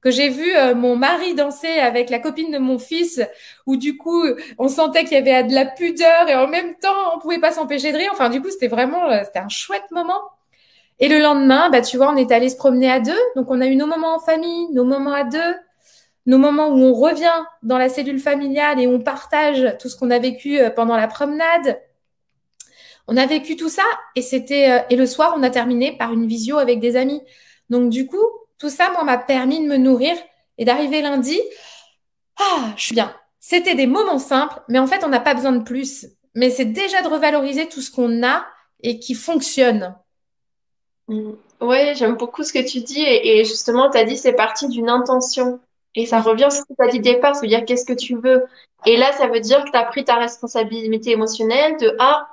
[0.00, 3.20] que j'ai vu euh, mon mari danser avec la copine de mon fils,
[3.66, 4.22] où du coup,
[4.58, 7.52] on sentait qu'il y avait de la pudeur et en même temps, on pouvait pas
[7.52, 8.10] s'empêcher de rire.
[8.12, 10.20] Enfin, du coup, c'était vraiment, euh, c'était un chouette moment.
[11.00, 13.18] Et le lendemain, bah, tu vois, on est allé se promener à deux.
[13.36, 15.54] Donc, on a eu nos moments en famille, nos moments à deux,
[16.28, 20.10] nos moments où on revient dans la cellule familiale et on partage tout ce qu'on
[20.10, 21.80] a vécu euh, pendant la promenade.
[23.06, 23.82] On a vécu tout ça
[24.14, 27.22] et c'était, euh, et le soir, on a terminé par une visio avec des amis.
[27.70, 28.22] Donc, du coup,
[28.58, 30.14] tout ça, moi, m'a permis de me nourrir
[30.58, 31.40] et d'arriver lundi.
[32.38, 33.14] Ah, je suis bien.
[33.40, 36.08] C'était des moments simples, mais en fait, on n'a pas besoin de plus.
[36.34, 38.44] Mais c'est déjà de revaloriser tout ce qu'on a
[38.82, 39.96] et qui fonctionne.
[41.08, 41.30] Mm.
[41.62, 44.90] Oui, j'aime beaucoup ce que tu dis et, justement, tu as dit c'est parti d'une
[44.90, 45.58] intention
[46.02, 48.44] et ça revient sur ce que tu as dit départ, c'est-à-dire qu'est-ce que tu veux.
[48.86, 52.28] Et là, ça veut dire que tu as pris ta responsabilité émotionnelle de ah,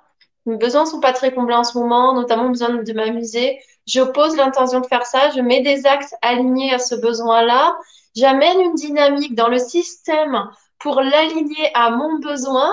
[0.45, 3.59] mes besoins sont pas très comblés en ce moment, notamment besoin de m'amuser.
[3.87, 7.75] Je pose l'intention de faire ça, je mets des actes alignés à ce besoin-là,
[8.15, 10.47] j'amène une dynamique dans le système
[10.79, 12.71] pour l'aligner à mon besoin.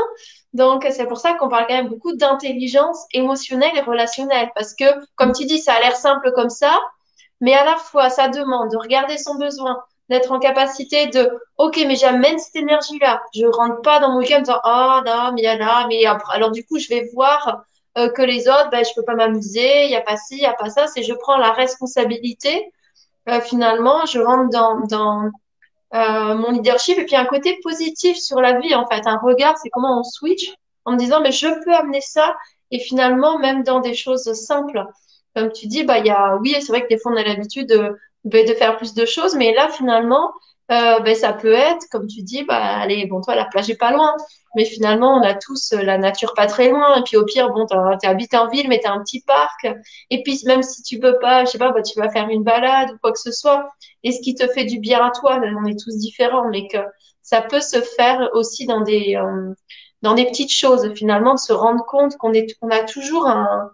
[0.53, 4.51] Donc, c'est pour ça qu'on parle quand même beaucoup d'intelligence émotionnelle et relationnelle.
[4.55, 6.79] Parce que, comme tu dis, ça a l'air simple comme ça,
[7.41, 11.83] mais à la fois, ça demande de regarder son besoin, d'être en capacité de, OK,
[11.87, 13.23] mais j'amène cette énergie-là.
[13.35, 15.87] Je rentre pas dans mon week-end en disant, oh non, mais il y a là,
[15.89, 17.65] mais alors du coup, je vais voir
[17.99, 20.43] euh, que les autres, ben, je peux pas m'amuser, il y a pas ci, il
[20.43, 20.87] y a pas ça.
[20.87, 22.73] C'est je prends la responsabilité.
[23.29, 25.31] Euh, finalement, je rentre dans, dans
[25.95, 29.07] euh, mon leadership et puis un côté positif sur la vie en fait.
[29.07, 32.35] Un regard, c'est comment on switch en me disant mais je peux amener ça
[32.71, 34.85] et finalement même dans des choses simples.
[35.37, 37.23] Comme tu dis, bah il y a oui, c'est vrai que des fois on a
[37.23, 40.33] l'habitude de, de faire plus de choses, mais là finalement
[40.71, 43.77] euh, ben, ça peut être, comme tu dis, bah, allez, bon, toi, la plage est
[43.77, 44.15] pas loin.
[44.57, 46.97] Mais finalement, on a tous euh, la nature pas très loin.
[46.99, 49.67] Et puis, au pire, bon, tu habites en ville, mais tu as un petit parc.
[50.11, 52.43] Et puis, même si tu peux pas, je sais pas, bah, tu vas faire une
[52.43, 53.69] balade ou quoi que ce soit.
[54.03, 56.79] Et ce qui te fait du bien à toi, on est tous différents, mais que
[57.23, 59.53] ça peut se faire aussi dans des, euh,
[60.03, 63.71] dans des petites choses, finalement, se rendre compte qu'on est, on a toujours un,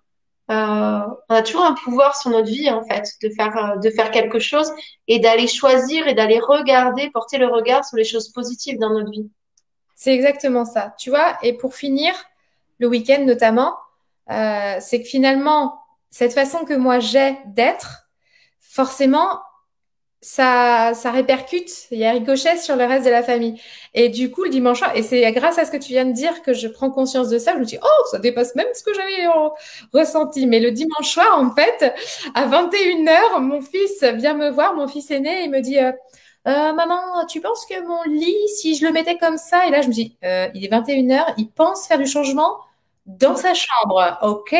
[0.50, 3.90] euh, on a toujours un pouvoir sur notre vie en fait, de faire euh, de
[3.90, 4.72] faire quelque chose
[5.06, 9.10] et d'aller choisir et d'aller regarder, porter le regard sur les choses positives dans notre
[9.10, 9.30] vie.
[9.94, 11.36] C'est exactement ça, tu vois.
[11.42, 12.14] Et pour finir,
[12.78, 13.76] le week-end notamment,
[14.30, 15.80] euh, c'est que finalement
[16.10, 18.08] cette façon que moi j'ai d'être,
[18.60, 19.40] forcément,
[20.20, 23.60] ça, ça répercute, il y a ricochet sur le reste de la famille.
[23.94, 26.12] Et du coup, le dimanche soir, et c'est grâce à ce que tu viens de
[26.12, 28.82] dire que je prends conscience de ça, je me dis, oh, ça dépasse même ce
[28.82, 29.26] que j'avais
[29.92, 30.46] ressenti.
[30.46, 31.94] Mais le dimanche soir, en fait,
[32.34, 35.92] à 21h, mon fils vient me voir, mon fils aîné, et me dit, euh,
[36.48, 39.82] euh, maman, tu penses que mon lit, si je le mettais comme ça, et là,
[39.82, 42.56] je me dis, euh, il est 21h, il pense faire du changement
[43.06, 44.18] dans sa chambre.
[44.22, 44.54] OK.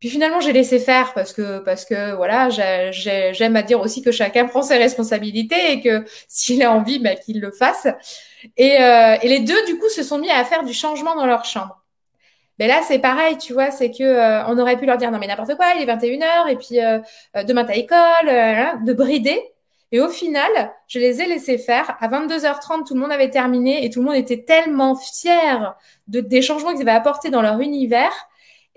[0.00, 4.12] Puis finalement, j'ai laissé faire parce que parce que voilà, j'aime à dire aussi que
[4.12, 7.88] chacun prend ses responsabilités et que s'il a envie, bah, qu'il le fasse.
[8.56, 11.26] Et, euh, et les deux, du coup, se sont mis à faire du changement dans
[11.26, 11.84] leur chambre.
[12.58, 15.18] Mais là, c'est pareil, tu vois, c'est que euh, on aurait pu leur dire non
[15.18, 16.98] mais n'importe quoi, il est 21h et puis euh,
[17.36, 19.40] euh, demain t'as école, hein, de brider.
[19.90, 20.50] Et au final,
[20.86, 21.96] je les ai laissés faire.
[22.00, 25.76] À 22h30, tout le monde avait terminé et tout le monde était tellement fier
[26.08, 28.12] de, des changements qu'ils avaient apportés dans leur univers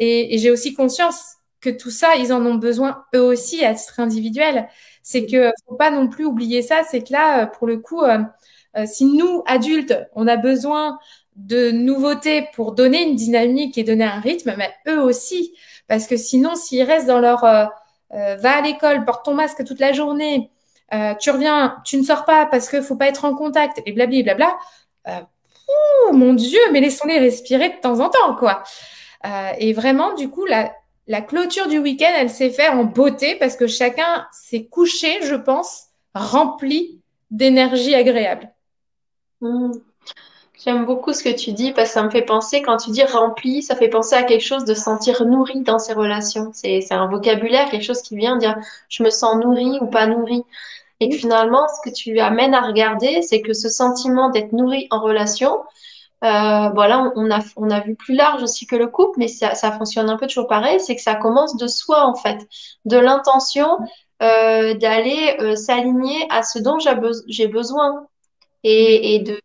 [0.01, 3.99] et, j'ai aussi conscience que tout ça, ils en ont besoin eux aussi à titre
[3.99, 4.67] individuel.
[5.03, 6.81] C'est que faut pas non plus oublier ça.
[6.89, 8.19] C'est que là, pour le coup, euh,
[8.77, 10.97] euh, si nous adultes, on a besoin
[11.35, 15.53] de nouveautés pour donner une dynamique et donner un rythme, mais eux aussi,
[15.87, 17.43] parce que sinon, s'ils restent dans leur
[18.13, 20.51] euh, va à l'école, porte ton masque toute la journée,
[20.93, 23.93] euh, tu reviens, tu ne sors pas parce qu'il faut pas être en contact et
[23.93, 24.57] blabli blabla.
[25.07, 25.19] Euh,
[26.09, 28.63] oh, mon Dieu, mais laissons-les respirer de temps en temps, quoi.
[29.25, 30.73] Euh, et vraiment, du coup, la,
[31.07, 35.35] la clôture du week-end, elle s'est faite en beauté parce que chacun s'est couché, je
[35.35, 38.51] pense, rempli d'énergie agréable.
[39.41, 39.71] Mmh.
[40.63, 43.03] J'aime beaucoup ce que tu dis parce que ça me fait penser, quand tu dis
[43.03, 46.51] rempli, ça fait penser à quelque chose de sentir nourri dans ses relations.
[46.53, 48.55] C'est, un vocabulaire, quelque chose qui vient dire
[48.87, 50.43] je me sens nourri ou pas nourri.
[50.99, 54.87] Et que finalement, ce que tu amènes à regarder, c'est que ce sentiment d'être nourri
[54.91, 55.63] en relation,
[56.23, 59.55] euh, voilà, on a, on a vu plus large aussi que le couple, mais ça,
[59.55, 62.47] ça fonctionne un peu toujours pareil, c'est que ça commence de soi en fait,
[62.85, 63.79] de l'intention
[64.21, 66.77] euh, d'aller euh, s'aligner à ce dont
[67.27, 68.07] j'ai besoin.
[68.63, 69.41] Et, et de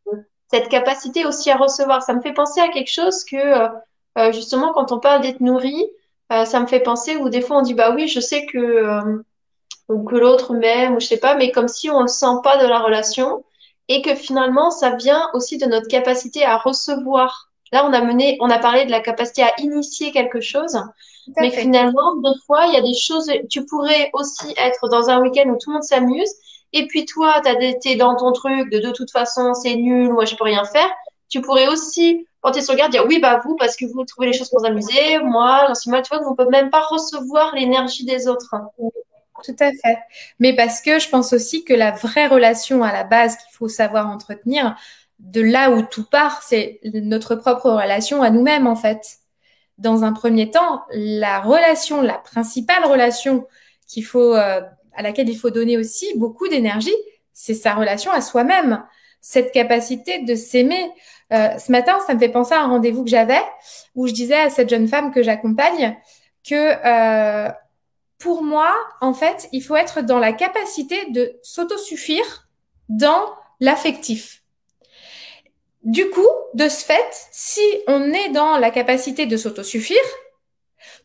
[0.51, 2.03] cette capacité aussi à recevoir.
[2.03, 3.69] Ça me fait penser à quelque chose que euh,
[4.19, 5.85] euh, justement quand on parle d'être nourri,
[6.33, 9.23] euh, ça me fait penser où des fois on dit bah oui, je sais que
[9.89, 12.67] que l'autre m'aime ou je sais pas, mais comme si on le sent pas de
[12.67, 13.45] la relation
[13.89, 17.51] et que finalement ça vient aussi de notre capacité à recevoir.
[17.73, 20.79] Là, on a mené, on a parlé de la capacité à initier quelque chose,
[21.37, 23.29] mais finalement, des fois, il y a des choses.
[23.51, 26.31] Tu pourrais aussi être dans un week-end où tout le monde s'amuse,
[26.73, 30.37] et puis toi, t'es dans ton truc de de toute façon, c'est nul, moi je
[30.37, 30.89] peux rien faire.
[31.29, 34.33] Tu pourrais aussi porter sur garde, dire oui, bah vous, parce que vous trouvez les
[34.33, 38.29] choses pour vous amuser, moi, moi, tu vois, on peut même pas recevoir l'énergie des
[38.29, 38.55] autres.
[39.45, 39.99] Tout à fait.
[40.39, 43.69] Mais parce que je pense aussi que la vraie relation à la base qu'il faut
[43.69, 44.77] savoir entretenir,
[45.19, 49.19] de là où tout part, c'est notre propre relation à nous-mêmes, en fait.
[49.79, 53.47] Dans un premier temps, la relation, la principale relation
[53.87, 54.61] qu'il faut, euh,
[54.95, 56.95] à laquelle il faut donner aussi beaucoup d'énergie,
[57.33, 58.83] c'est sa relation à soi-même,
[59.21, 60.91] cette capacité de s'aimer.
[61.33, 63.43] Euh, ce matin, ça me fait penser à un rendez-vous que j'avais
[63.95, 65.97] où je disais à cette jeune femme que j'accompagne
[66.49, 67.51] que euh,
[68.19, 72.49] pour moi, en fait, il faut être dans la capacité de s'autosuffire
[72.89, 74.43] dans l'affectif.
[75.83, 79.97] Du coup, de ce fait, si on est dans la capacité de s'autosuffire,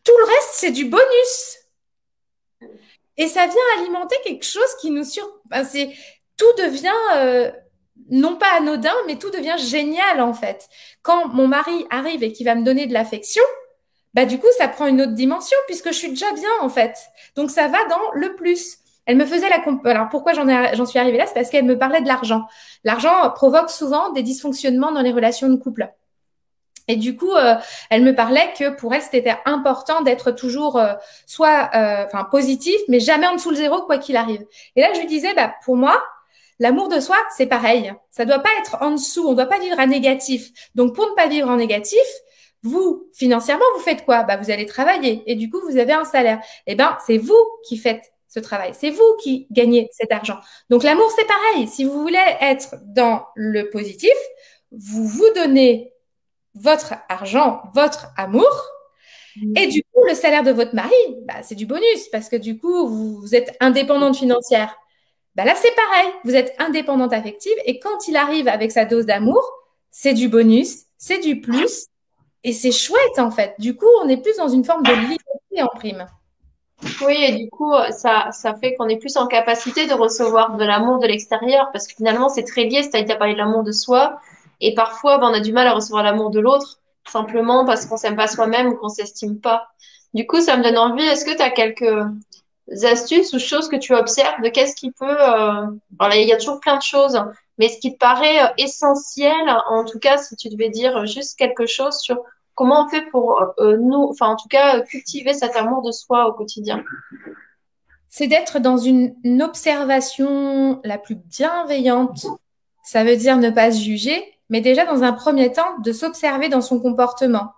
[0.04, 1.58] tout le reste, c'est du bonus.
[3.16, 5.24] Et ça vient alimenter quelque chose qui nous sur...
[5.70, 5.94] c'est
[6.36, 7.52] tout devient euh,
[8.10, 10.68] non pas anodin, mais tout devient génial en fait.
[11.02, 13.44] Quand mon mari arrive et qu'il va me donner de l'affection,
[14.14, 16.96] bah du coup ça prend une autre dimension puisque je suis déjà bien en fait.
[17.36, 18.78] Donc ça va dans le plus.
[19.06, 21.78] Elle me faisait la comp alors pourquoi j'en suis arrivée là, c'est parce qu'elle me
[21.78, 22.46] parlait de l'argent.
[22.84, 25.88] L'argent provoque souvent des dysfonctionnements dans les relations de couple.
[26.88, 27.54] Et du coup, euh,
[27.90, 30.94] elle me parlait que pour elle, c'était important d'être toujours euh,
[31.26, 34.44] soit euh, enfin positif, mais jamais en dessous le zéro, quoi qu'il arrive.
[34.76, 36.02] Et là, je lui disais, bah, pour moi,
[36.58, 37.92] l'amour de soi, c'est pareil.
[38.10, 40.50] Ça doit pas être en dessous, on doit pas vivre à négatif.
[40.74, 41.98] Donc, pour ne pas vivre en négatif,
[42.62, 44.22] vous, financièrement, vous faites quoi?
[44.22, 46.40] Bah, Vous allez travailler et du coup, vous avez un salaire.
[46.66, 48.72] Eh ben, c'est vous qui faites ce travail.
[48.72, 50.38] C'est vous qui gagnez cet argent.
[50.70, 51.66] Donc, l'amour, c'est pareil.
[51.66, 54.14] Si vous voulez être dans le positif,
[54.70, 55.92] vous vous donnez
[56.54, 58.50] votre argent, votre amour.
[59.36, 59.56] Mmh.
[59.56, 60.94] Et du coup, le salaire de votre mari,
[61.26, 64.76] bah, c'est du bonus parce que du coup, vous, êtes indépendante financière.
[65.34, 66.12] Bah là, c'est pareil.
[66.24, 69.42] Vous êtes indépendante affective et quand il arrive avec sa dose d'amour,
[69.90, 71.86] c'est du bonus, c'est du plus
[72.44, 73.54] et c'est chouette en fait.
[73.58, 76.06] Du coup, on est plus dans une forme de liberté en prime.
[77.06, 80.64] Oui, et du coup, ça, ça fait qu'on est plus en capacité de recevoir de
[80.64, 82.82] l'amour de l'extérieur parce que finalement, c'est très lié.
[82.82, 84.18] C'est-à-dire, parlé de l'amour de soi,
[84.60, 87.96] et parfois, ben, on a du mal à recevoir l'amour de l'autre, simplement parce qu'on
[87.96, 89.68] s'aime pas soi-même ou qu'on s'estime pas.
[90.14, 91.04] Du coup, ça me donne envie.
[91.04, 92.04] Est-ce que tu as quelques
[92.84, 95.06] astuces ou choses que tu observes de qu'est-ce qui peut...
[95.20, 95.66] Euh...
[95.98, 97.20] Alors il y a toujours plein de choses,
[97.58, 101.38] mais ce qui te paraît euh, essentiel, en tout cas, si tu devais dire juste
[101.38, 102.22] quelque chose sur
[102.54, 106.26] comment on fait pour euh, nous, enfin en tout cas, cultiver cet amour de soi
[106.28, 106.82] au quotidien
[108.12, 112.26] c'est d'être dans une, observation la plus bienveillante.
[112.84, 116.50] Ça veut dire ne pas se juger, mais déjà dans un premier temps, de s'observer
[116.50, 117.52] dans son comportement.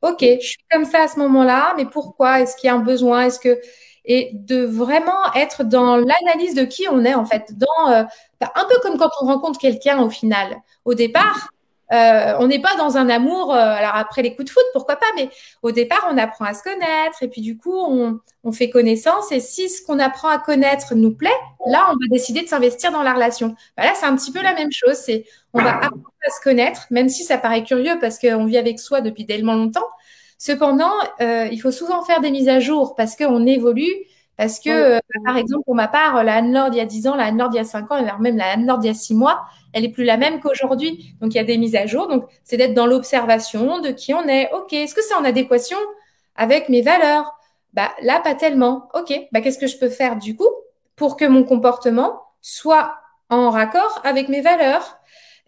[0.00, 2.40] Ok, je suis comme ça à ce moment-là, mais pourquoi?
[2.40, 3.26] Est-ce qu'il y a un besoin?
[3.26, 3.60] Est-ce que
[4.08, 8.02] et de vraiment être dans l'analyse de qui on est en fait, dans euh,
[8.40, 10.56] bah, un peu comme quand on rencontre quelqu'un au final.
[10.86, 11.50] Au départ,
[11.92, 14.96] euh, on n'est pas dans un amour, euh, alors après les coups de foot, pourquoi
[14.96, 15.28] pas, mais
[15.62, 19.30] au départ, on apprend à se connaître et puis du coup, on, fait connaissance.
[19.30, 21.28] Et si ce qu'on apprend à connaître nous plaît,
[21.66, 23.54] là, on va décider de s'investir dans la relation.
[23.76, 24.94] Bah là, c'est un petit peu la même chose.
[24.94, 28.56] C'est on va apprendre à se connaître, même si ça paraît curieux parce qu'on vit
[28.56, 29.84] avec soi depuis tellement longtemps.
[30.38, 33.92] Cependant, euh, il faut souvent faire des mises à jour parce qu'on évolue.
[34.36, 37.24] Parce que, par exemple, pour ma part, la Anne-Lord il y a 10 ans, la
[37.24, 39.42] Anne-Lord il y a 5 ans, et même la Anne-Lord il y a 6 mois,
[39.72, 41.12] elle est plus la même qu'aujourd'hui.
[41.20, 42.06] Donc, il y a des mises à jour.
[42.06, 44.48] Donc, c'est d'être dans l'observation de qui on est.
[44.52, 45.76] OK, est-ce que c'est en adéquation
[46.36, 47.36] avec mes valeurs?
[47.74, 48.88] Bah, là, pas tellement.
[48.94, 50.48] OK, bah, qu'est-ce que je peux faire du coup
[50.94, 52.94] pour que mon comportement soit
[53.30, 54.98] en raccord avec mes valeurs?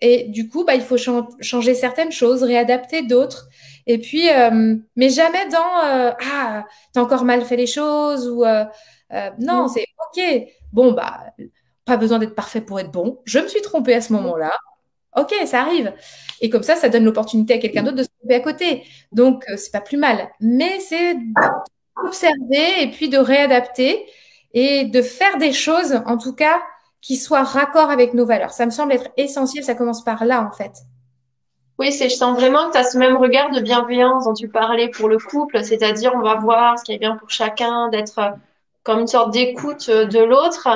[0.01, 3.49] Et du coup, bah, il faut changer certaines choses, réadapter d'autres.
[3.87, 8.45] Et puis, euh, mais jamais dans euh, ah, t'as encore mal fait les choses ou
[8.45, 8.65] euh,
[9.39, 10.47] non, c'est ok.
[10.73, 11.21] Bon, bah,
[11.85, 13.21] pas besoin d'être parfait pour être bon.
[13.25, 14.53] Je me suis trompée à ce moment-là.
[15.17, 15.93] Ok, ça arrive.
[16.41, 18.85] Et comme ça, ça donne l'opportunité à quelqu'un d'autre de se tromper à côté.
[19.13, 20.29] Donc, c'est pas plus mal.
[20.41, 21.17] Mais c'est
[22.03, 24.07] d'observer et puis de réadapter
[24.55, 26.61] et de faire des choses, en tout cas,
[27.01, 28.53] qui soient raccord avec nos valeurs.
[28.53, 29.65] Ça me semble être essentiel.
[29.65, 30.73] Ça commence par là, en fait.
[31.79, 34.49] Oui, c'est, je sens vraiment que tu as ce même regard de bienveillance dont tu
[34.49, 38.19] parlais pour le couple, c'est-à-dire on va voir ce qui est bien pour chacun, d'être
[38.19, 38.31] euh,
[38.83, 40.69] comme une sorte d'écoute euh, de l'autre.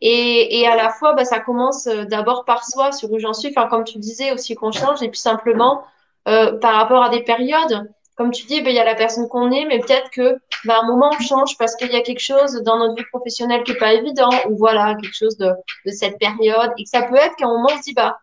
[0.00, 3.34] Et, et à la fois, bah, ça commence euh, d'abord par soi, sur où j'en
[3.34, 5.84] suis, enfin, comme tu disais aussi qu'on change, et puis simplement
[6.28, 7.88] euh, par rapport à des périodes.
[8.16, 10.38] Comme tu dis, bah, il y a la personne qu'on est, mais peut-être que
[10.68, 13.62] à un moment on change parce qu'il y a quelque chose dans notre vie professionnelle
[13.62, 15.50] qui est pas évident, ou voilà, quelque chose de,
[15.84, 18.18] de cette période, et que ça peut être qu'à un moment on se dit, bah,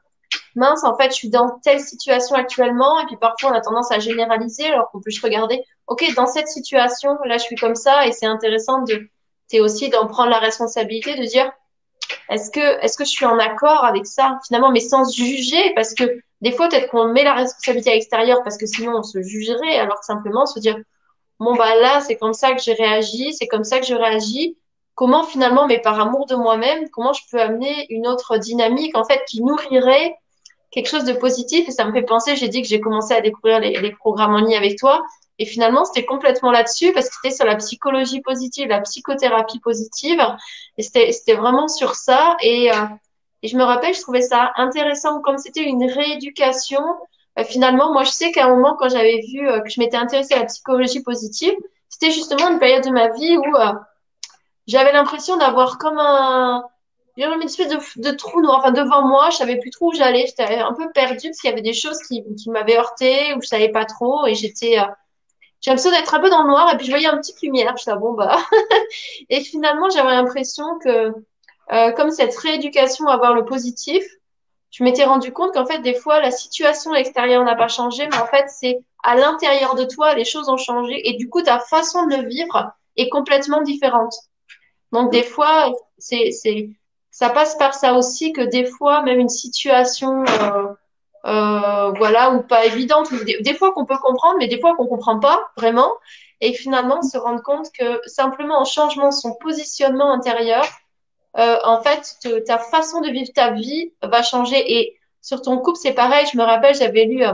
[0.56, 3.92] mince, en fait, je suis dans telle situation actuellement, et puis parfois on a tendance
[3.92, 7.76] à généraliser, alors qu'on peut juste regarder, ok, dans cette situation, là, je suis comme
[7.76, 9.08] ça, et c'est intéressant de,
[9.48, 11.52] c'est aussi d'en prendre la responsabilité, de dire,
[12.30, 15.94] est-ce que, est-ce que je suis en accord avec ça, finalement, mais sans juger, parce
[15.94, 19.22] que des fois, peut-être qu'on met la responsabilité à l'extérieur, parce que sinon on se
[19.22, 20.78] jugerait, alors que simplement se dire,
[21.40, 24.58] bon, bah là, c'est comme ça que j'ai réagi, c'est comme ça que je réagis,
[24.94, 29.06] comment finalement, mais par amour de moi-même, comment je peux amener une autre dynamique, en
[29.06, 30.18] fait, qui nourrirait
[30.72, 31.70] quelque chose de positif?
[31.70, 34.40] Et ça me fait penser, j'ai dit que j'ai commencé à découvrir les, programmes en
[34.40, 35.02] ligne avec toi.
[35.40, 40.22] Et finalement c'était complètement là-dessus parce que c'était sur la psychologie positive, la psychothérapie positive.
[40.78, 42.36] Et c'était vraiment sur ça.
[42.42, 42.86] Et, euh,
[43.44, 46.82] et je me rappelle, je trouvais ça intéressant comme c'était une rééducation.
[47.38, 49.98] Euh, finalement, moi je sais qu'à un moment quand j'avais vu euh, que je m'étais
[49.98, 51.54] intéressée à la psychologie positive,
[51.90, 53.44] c'était justement une période de ma vie où
[54.66, 56.64] j'avais l'impression d'avoir comme un
[57.18, 60.26] une espèce de, de, trou noir, enfin devant moi, je savais plus trop où j'allais,
[60.26, 63.48] j'étais un peu perdue parce qu'il y avait des choses qui, m'avaient heurté ou je
[63.48, 64.26] savais pas trop.
[64.26, 64.86] Et j'étais, euh,
[65.62, 66.74] j'ai l'impression d'être un peu dans le noir.
[66.74, 68.38] Et puis je voyais un petit lumière, je disais bon bah,
[69.30, 71.14] et finalement j'avais l'impression que
[71.72, 74.04] euh, comme cette rééducation à voir le positif,
[74.72, 78.18] je m'étais rendu compte qu'en fait des fois la situation extérieure n'a pas changé, mais
[78.18, 81.60] en fait c'est à l'intérieur de toi les choses ont changé et du coup ta
[81.60, 84.14] façon de le vivre est complètement différente.
[84.92, 86.70] Donc des fois c'est c'est
[87.14, 90.68] ça passe par ça aussi que des fois, même une situation, euh,
[91.26, 95.20] euh, voilà, ou pas évidente, des, fois qu'on peut comprendre, mais des fois qu'on comprend
[95.20, 95.94] pas vraiment,
[96.42, 100.66] et finalement se rendre compte que simplement en changeant son positionnement intérieur,
[101.38, 104.78] euh, en fait, ta façon de vivre ta vie va changer.
[104.78, 106.26] Et sur ton couple, c'est pareil.
[106.32, 107.34] Je me rappelle, j'avais lu euh,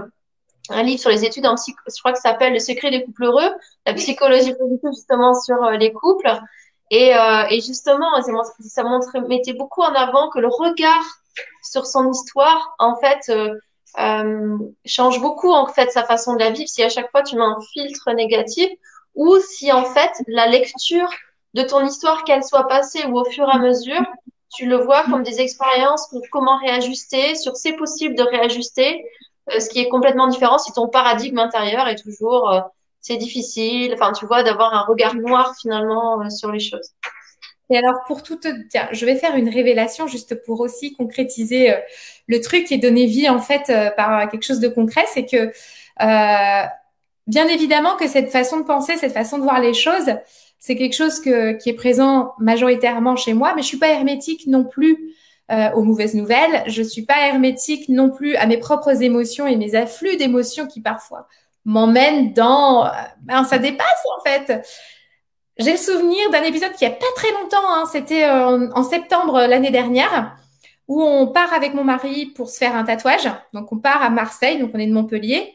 [0.69, 3.03] un livre sur les études en psych, je crois que ça s'appelle Le secret des
[3.03, 3.51] couples heureux,
[3.85, 6.31] la psychologie positive justement sur euh, les couples.
[6.91, 7.11] Et,
[7.51, 8.19] et justement,
[8.61, 11.03] ça montre, mettait beaucoup en avant que le regard
[11.61, 13.31] sur son histoire, en fait,
[14.85, 16.67] change beaucoup en fait sa façon de la vivre.
[16.67, 18.71] Si à chaque fois tu mets un filtre négatif,
[19.13, 21.11] ou si en fait la lecture
[21.53, 24.05] de ton histoire, qu'elle soit passée ou au fur et à mesure,
[24.53, 29.05] tu le vois comme des expériences pour comment réajuster, sur c'est possible de réajuster,
[29.51, 32.61] euh, ce qui est complètement différent si ton paradigme intérieur est toujours euh,
[33.01, 36.91] c'est difficile, enfin, tu vois, d'avoir un regard noir finalement euh, sur les choses.
[37.69, 38.39] Et alors, pour tout,
[38.69, 41.71] tiens, je vais faire une révélation juste pour aussi concrétiser
[42.25, 45.51] le truc et donner vie en fait par quelque chose de concret, c'est que
[47.27, 50.09] bien évidemment que cette façon de penser, cette façon de voir les choses,
[50.59, 54.63] c'est quelque chose qui est présent majoritairement chez moi, mais je suis pas hermétique non
[54.63, 55.15] plus
[55.75, 56.63] aux mauvaises nouvelles.
[56.67, 60.81] Je suis pas hermétique non plus à mes propres émotions et mes afflux d'émotions qui
[60.81, 61.27] parfois
[61.65, 62.89] m'emmène dans...
[63.21, 64.61] Ben, ça dépasse en fait.
[65.59, 69.41] J'ai le souvenir d'un épisode qui a pas très longtemps, hein, c'était euh, en, septembre
[69.41, 70.37] l'année dernière,
[70.87, 73.29] où on part avec mon mari pour se faire un tatouage.
[73.53, 75.53] Donc on part à Marseille, donc on est de Montpellier.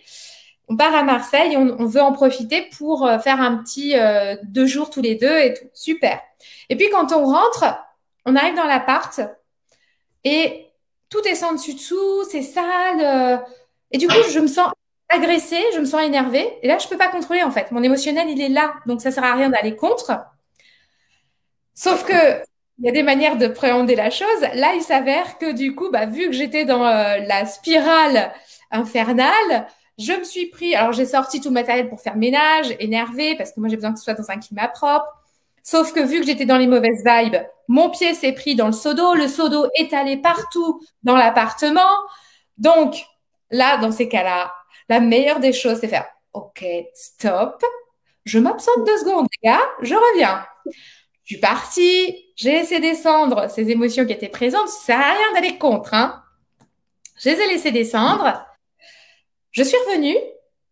[0.69, 4.67] On part à Marseille, on, veut en profiter pour euh, faire un petit euh, deux
[4.67, 5.67] jours tous les deux et tout.
[5.75, 6.21] Super.
[6.69, 7.65] Et puis quand on rentre,
[8.25, 9.21] on arrive dans l'appart
[10.25, 10.67] et
[11.11, 13.45] tout est sans dessus dessous, c'est sale.
[13.91, 14.71] et du coup, je me sens
[15.09, 16.59] agressée, je me sens énervée.
[16.63, 17.71] Et là, je peux pas contrôler en fait.
[17.71, 18.75] Mon émotionnel, il est là.
[18.87, 20.19] Donc, ça sert à rien d'aller contre.
[21.75, 22.43] Sauf que
[22.79, 24.41] il y a des manières de préhender la chose.
[24.55, 28.33] Là, il s'avère que du coup, bah, vu que j'étais dans euh, la spirale
[28.71, 29.69] infernale,
[29.99, 30.75] je me suis pris.
[30.75, 33.93] Alors, j'ai sorti tout le matériel pour faire ménage, énervé, parce que moi, j'ai besoin
[33.93, 35.07] que ce soit dans un climat propre.
[35.63, 37.37] Sauf que vu que j'étais dans les mauvaises vibes,
[37.69, 39.15] mon pied s'est pris dans le seau d'eau.
[39.15, 41.81] Le seau d'eau est allé partout dans l'appartement.
[42.59, 42.97] Donc,
[43.51, 44.53] là, dans ces cas-là,
[44.89, 46.65] la meilleure des choses, c'est faire OK,
[46.95, 47.65] stop,
[48.25, 50.45] je m'absente deux secondes, les gars, je reviens.
[51.23, 54.69] Je suis partie, j'ai laissé descendre ces émotions qui étaient présentes.
[54.69, 55.95] Ça sert à rien d'aller contre.
[55.95, 56.23] Hein.
[57.19, 58.45] Je les ai laissées descendre.
[59.55, 60.17] Je suis revenue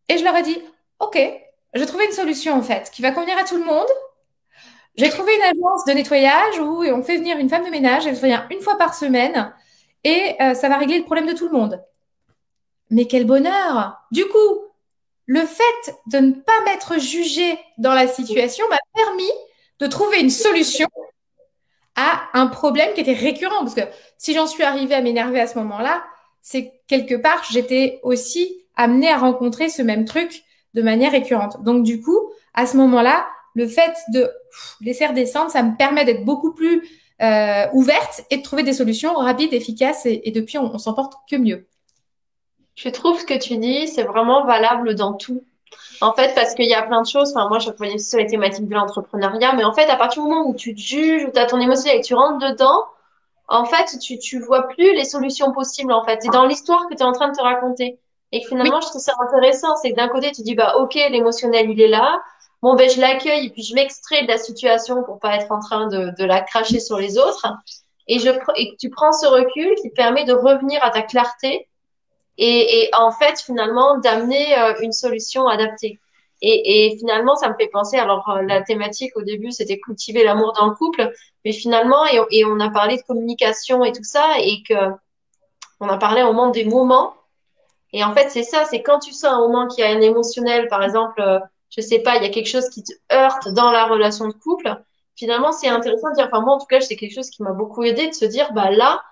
[0.08, 0.58] et je leur ai dit,
[0.98, 1.16] OK,
[1.74, 3.86] j'ai trouvé une solution en fait qui va convenir à tout le monde.
[4.96, 8.16] J'ai trouvé une agence de nettoyage où on fait venir une femme de ménage, elle
[8.16, 9.54] vient une fois par semaine
[10.02, 11.80] et euh, ça va régler le problème de tout le monde.
[12.90, 14.66] Mais quel bonheur Du coup,
[15.26, 19.30] le fait de ne pas m'être jugée dans la situation m'a permis
[19.78, 20.88] de trouver une solution
[21.94, 23.60] à un problème qui était récurrent.
[23.60, 23.82] Parce que
[24.18, 26.04] si j'en suis arrivée à m'énerver à ce moment-là,
[26.42, 30.42] c'est quelque part, j'étais aussi amenée à rencontrer ce même truc
[30.74, 31.62] de manière récurrente.
[31.62, 32.18] Donc du coup,
[32.54, 34.30] à ce moment-là, le fait de
[34.80, 36.82] laisser redescendre, ça me permet d'être beaucoup plus
[37.22, 40.06] euh, ouverte et de trouver des solutions rapides, efficaces.
[40.06, 41.66] Et, depuis, on, on s'en porte que mieux.
[42.74, 45.44] Je trouve ce que tu dis, c'est vraiment valable dans tout.
[46.00, 47.30] En fait, parce qu'il y a plein de choses.
[47.30, 50.28] Enfin, moi, je reviens sur les thématiques de l'entrepreneuriat, mais en fait, à partir du
[50.28, 52.86] moment où tu te juges, où tu as ton émotion et que tu rentres dedans,
[53.46, 56.20] en fait, tu, tu vois plus les solutions possibles, en fait.
[56.22, 57.98] C'est dans l'histoire que tu es en train de te raconter.
[58.32, 59.76] Et finalement, je trouve ça intéressant.
[59.76, 62.20] C'est que d'un côté, tu dis, bah, ok, l'émotionnel, il est là.
[62.62, 65.60] Bon, ben, je l'accueille et puis je m'extrais de la situation pour pas être en
[65.60, 67.46] train de, de la cracher sur les autres.
[68.08, 71.68] Et, je, et tu prends ce recul qui te permet de revenir à ta clarté
[72.38, 75.98] et, et en fait, finalement, d'amener euh, une solution adaptée.
[76.40, 80.24] Et, et, finalement, ça me fait penser, alors euh, la thématique au début, c'était cultiver
[80.24, 81.12] l'amour dans le couple,
[81.44, 84.74] mais finalement, et, et, on a parlé de communication et tout ça, et que
[85.78, 87.14] on a parlé au moment des moments.
[87.92, 90.68] Et en fait, c'est ça, c'est quand tu sens un moment qui a un émotionnel,
[90.68, 91.38] par exemple, euh,
[91.70, 94.32] je sais pas, il y a quelque chose qui te heurte dans la relation de
[94.32, 94.74] couple,
[95.16, 97.52] finalement, c'est intéressant de dire, enfin moi, en tout cas, c'est quelque chose qui m'a
[97.52, 99.02] beaucoup aidé de se dire, bah là,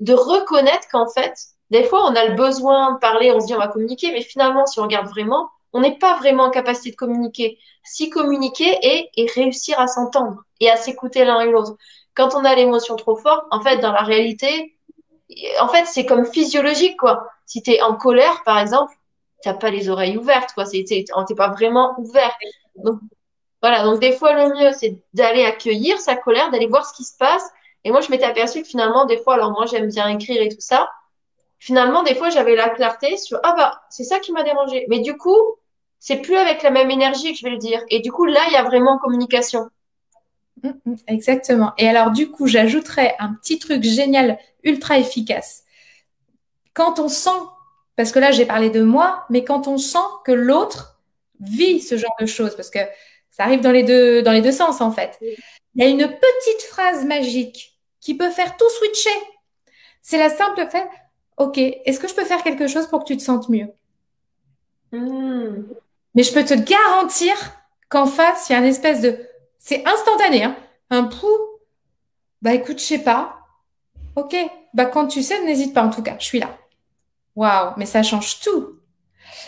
[0.00, 1.34] de reconnaître qu'en fait,
[1.70, 4.22] des fois, on a le besoin de parler, on se dit on va communiquer, mais
[4.22, 7.58] finalement, si on regarde vraiment, on n'est pas vraiment en capacité de communiquer.
[7.84, 11.76] Si communiquer et, et réussir à s'entendre et à s'écouter l'un et l'autre.
[12.14, 14.74] Quand on a l'émotion trop forte, en fait, dans la réalité,
[15.60, 17.28] en fait, c'est comme physiologique, quoi.
[17.46, 18.92] Si tu es en colère, par exemple,
[19.42, 20.64] t'as pas les oreilles ouvertes, quoi.
[20.64, 21.04] T'es,
[21.36, 22.32] pas vraiment ouvert.
[22.76, 23.00] Donc,
[23.62, 23.84] voilà.
[23.84, 27.16] Donc, des fois, le mieux, c'est d'aller accueillir sa colère, d'aller voir ce qui se
[27.16, 27.48] passe.
[27.84, 30.48] Et moi, je m'étais aperçue que finalement, des fois, alors moi, j'aime bien écrire et
[30.48, 30.88] tout ça
[31.60, 34.86] finalement, des fois, j'avais la clarté sur ah bah c'est ça qui m'a dérangé.
[34.88, 35.38] Mais du coup,
[36.00, 37.80] c'est plus avec la même énergie que je vais le dire.
[37.88, 39.68] Et du coup, là, il y a vraiment communication.
[40.62, 41.72] Mm, mm, exactement.
[41.78, 45.64] Et alors, du coup, j'ajouterais un petit truc génial, ultra efficace.
[46.74, 47.30] Quand on sent,
[47.96, 51.00] parce que là, j'ai parlé de moi, mais quand on sent que l'autre
[51.40, 52.78] vit ce genre de choses, parce que
[53.30, 55.18] ça arrive dans les deux, dans les deux sens, en fait.
[55.20, 59.10] Il y a une petite phrase magique qui peut faire tout switcher.
[60.02, 60.88] C'est la simple fait,
[61.36, 63.68] OK, est-ce que je peux faire quelque chose pour que tu te sentes mieux?
[64.92, 65.64] Hmm.
[66.14, 67.34] Mais je peux te garantir
[67.88, 69.18] qu'en face, il y a une espèce de...
[69.58, 70.56] C'est instantané, hein
[70.90, 71.28] un pou.
[72.42, 73.39] Bah écoute, je sais pas.
[74.16, 74.36] OK,
[74.74, 76.50] bah quand tu sais, n'hésite pas en tout cas, je suis là.
[77.36, 78.76] Waouh, mais ça change tout.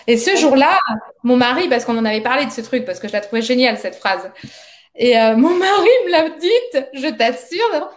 [0.06, 0.78] Et ce jour-là,
[1.22, 3.42] mon mari, parce qu'on en avait parlé de ce truc, parce que je la trouvais
[3.42, 4.30] géniale cette phrase.
[4.94, 6.50] Et euh, mon mari me l'a dit,
[6.94, 7.90] je t'assure,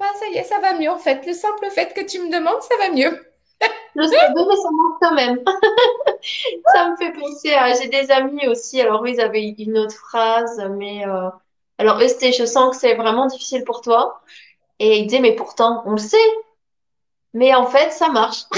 [0.00, 1.26] bah, ça y est, ça va mieux en fait.
[1.26, 3.26] Le simple fait que tu me demandes, ça va mieux.
[3.94, 5.44] Je sais, mais ça marche quand même.
[6.72, 7.74] ça me fait penser à.
[7.74, 11.06] J'ai des amis aussi, alors ils avaient une autre phrase, mais.
[11.06, 11.28] Euh...
[11.76, 14.22] Alors, c'était Je sens que c'est vraiment difficile pour toi.
[14.80, 16.16] Et ils disaient Mais pourtant, on le sait.
[17.32, 18.42] Mais en fait, ça marche.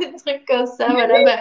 [0.00, 1.22] des trucs comme ça, voilà.
[1.22, 1.38] Bah,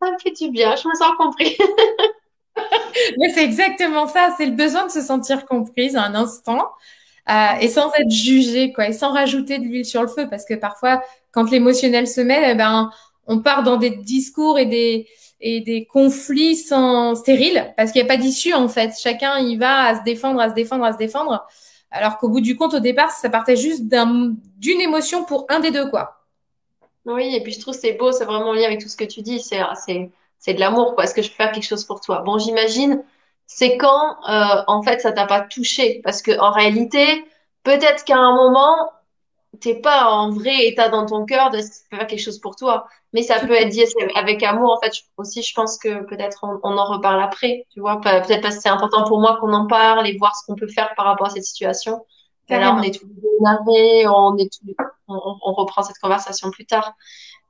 [0.00, 1.58] ça me fait du bien, je me sens compris.
[3.18, 6.70] Mais c'est exactement ça, c'est le besoin de se sentir comprise un instant
[7.30, 10.44] euh, et sans être jugée, quoi, et sans rajouter de l'huile sur le feu, parce
[10.44, 12.90] que parfois, quand l'émotionnel se mêle, eh ben,
[13.26, 15.08] on part dans des discours et des
[15.42, 18.92] et des conflits sans stériles, parce qu'il n'y a pas d'issue en fait.
[18.98, 21.46] Chacun y va à se défendre, à se défendre, à se défendre,
[21.90, 25.60] alors qu'au bout du compte, au départ, ça partait juste d'un d'une émotion pour un
[25.60, 26.24] des deux, quoi.
[27.04, 29.20] Oui, et puis je trouve c'est beau, c'est vraiment lié avec tout ce que tu
[29.22, 29.40] dis.
[29.40, 31.04] C'est de l'amour, quoi.
[31.04, 32.22] Est-ce que je peux faire quelque chose pour toi?
[32.24, 33.02] Bon, j'imagine,
[33.46, 36.00] c'est quand, euh, en fait, ça t'a pas touché?
[36.04, 37.24] Parce que en réalité,
[37.64, 38.92] peut-être qu'à un moment,
[39.62, 41.60] t'es pas en vrai état dans ton cœur de
[41.90, 42.86] faire quelque chose pour toi.
[43.12, 43.84] Mais ça peut être dit
[44.14, 44.72] avec amour.
[44.72, 47.66] En fait, aussi, je pense que peut-être on, en reparle après.
[47.70, 50.46] Tu vois, peut-être parce que c'est important pour moi qu'on en parle et voir ce
[50.46, 52.04] qu'on peut faire par rapport à cette situation.
[52.48, 53.06] Là, on est tous
[53.40, 54.74] énervés, on est tous,
[55.08, 56.92] on, on, reprend cette conversation plus tard.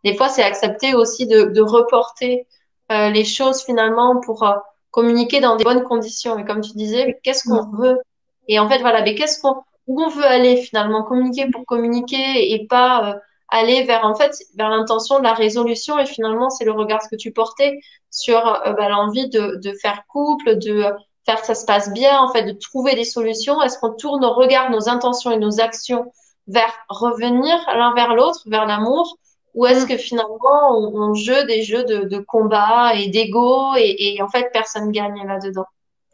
[0.05, 2.47] Des fois, c'est accepter aussi de, de reporter
[2.93, 4.55] euh, les choses finalement pour euh,
[4.93, 6.39] communiquer dans des bonnes conditions.
[6.39, 7.83] Et comme tu disais, qu'est-ce qu'on mm.
[7.83, 7.99] veut?
[8.47, 12.53] Et en fait, voilà, mais qu'est-ce qu'on où on veut aller finalement communiquer pour communiquer
[12.53, 13.19] et pas euh,
[13.49, 17.17] aller vers en fait vers l'intention de la résolution et finalement c'est le regard que
[17.17, 17.79] tu portais
[18.11, 20.93] sur bah, l'envie de, de faire couple de
[21.25, 24.23] faire que ça se passe bien, en fait, de trouver des solutions Est-ce qu'on tourne
[24.23, 26.13] nos regards, nos intentions et nos actions
[26.49, 29.19] vers revenir l'un vers l'autre, vers l'amour?
[29.55, 29.89] Ou est-ce mm.
[29.89, 34.29] que finalement on, on, joue des jeux de, de combat et d'ego et, et, en
[34.29, 35.67] fait personne gagne là-dedans?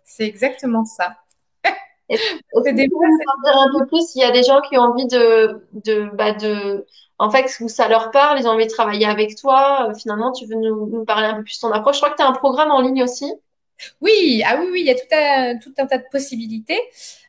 [0.05, 1.17] C'est exactement ça.
[2.65, 2.99] C'est des dire
[3.45, 6.87] un peu plus il y a des gens qui ont envie de de bah de
[7.19, 9.89] en fait où ça leur parle, ils ont envie de travailler avec toi.
[9.91, 11.97] Euh, finalement, tu veux nous, nous parler un peu plus de ton approche.
[11.97, 13.33] Je crois que tu as un programme en ligne aussi.
[14.01, 16.81] Oui, ah oui, oui, il y a tout un, tout un tas de possibilités.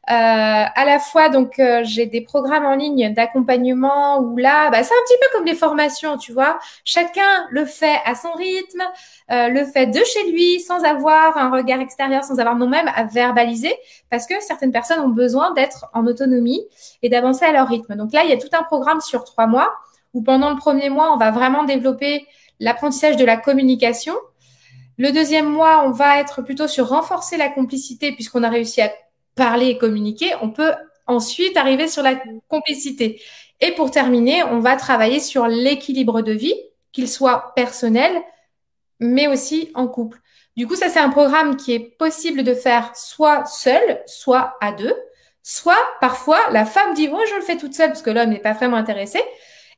[0.09, 4.81] Euh, à la fois, donc, euh, j'ai des programmes en ligne d'accompagnement où là, bah,
[4.83, 6.57] c'est un petit peu comme les formations, tu vois.
[6.83, 8.81] Chacun le fait à son rythme,
[9.31, 13.03] euh, le fait de chez lui, sans avoir un regard extérieur, sans avoir nous-mêmes à
[13.03, 13.75] verbaliser,
[14.09, 16.61] parce que certaines personnes ont besoin d'être en autonomie
[17.03, 17.95] et d'avancer à leur rythme.
[17.95, 19.71] Donc là, il y a tout un programme sur trois mois
[20.15, 22.25] où pendant le premier mois, on va vraiment développer
[22.59, 24.15] l'apprentissage de la communication.
[24.99, 28.91] Le deuxième mois, on va être plutôt sur renforcer la complicité puisqu'on a réussi à
[29.33, 30.73] parler et communiquer, on peut
[31.07, 33.21] ensuite arriver sur la complicité.
[33.61, 36.53] Et pour terminer, on va travailler sur l'équilibre de vie,
[36.91, 38.11] qu'il soit personnel,
[38.99, 40.19] mais aussi en couple.
[40.57, 44.73] Du coup, ça, c'est un programme qui est possible de faire soit seul, soit à
[44.73, 44.95] deux,
[45.43, 48.39] soit parfois la femme dit, oh, je le fais toute seule parce que l'homme n'est
[48.39, 49.21] pas vraiment intéressé.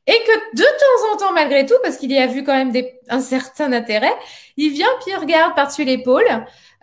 [0.08, 2.74] Et que de temps en temps, malgré tout, parce qu'il y a vu quand même
[3.10, 4.14] un certain intérêt,
[4.58, 6.26] il vient puis il regarde par-dessus l'épaule,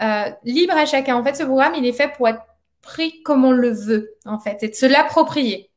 [0.01, 1.17] euh, libre à chacun.
[1.17, 2.43] En fait, ce programme, il est fait pour être
[2.81, 5.71] pris comme on le veut, en fait, et de se l'approprier.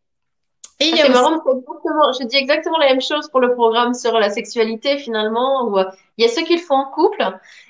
[0.82, 4.17] Et il y a ah, je dis exactement la même chose pour le programme sur
[4.19, 5.86] la sexualité finalement, où euh,
[6.17, 7.23] il y a ceux qui le font en couple,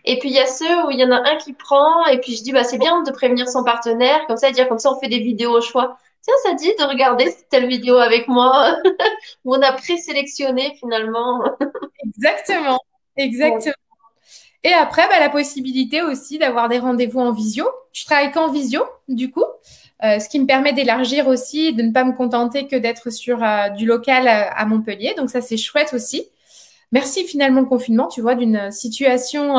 [0.05, 2.19] et puis il y a ceux où il y en a un qui prend, et
[2.19, 4.93] puis je dis bah c'est bien de prévenir son partenaire, comme ça dire comme ça
[4.93, 5.97] on fait des vidéos au choix.
[6.21, 8.77] Tiens, ça dit de regarder telle vidéo avec moi,
[9.45, 11.43] où on a présélectionné finalement.
[12.05, 12.79] exactement,
[13.17, 13.73] exactement.
[14.63, 17.67] Et après, bah, la possibilité aussi d'avoir des rendez-vous en visio.
[17.93, 19.43] Je travaille qu'en visio, du coup,
[20.03, 23.43] euh, ce qui me permet d'élargir aussi, de ne pas me contenter que d'être sur
[23.43, 25.13] euh, du local euh, à Montpellier.
[25.17, 26.25] Donc ça, c'est chouette aussi.
[26.91, 29.55] Merci finalement le confinement, tu vois, d'une situation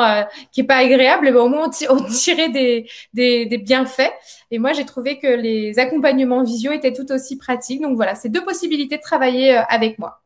[0.53, 4.12] qui est pas agréable, mais au moins on, tirait des, des, des, bienfaits.
[4.51, 7.80] Et moi, j'ai trouvé que les accompagnements visio étaient tout aussi pratiques.
[7.80, 10.22] Donc voilà, c'est deux possibilités de travailler avec moi.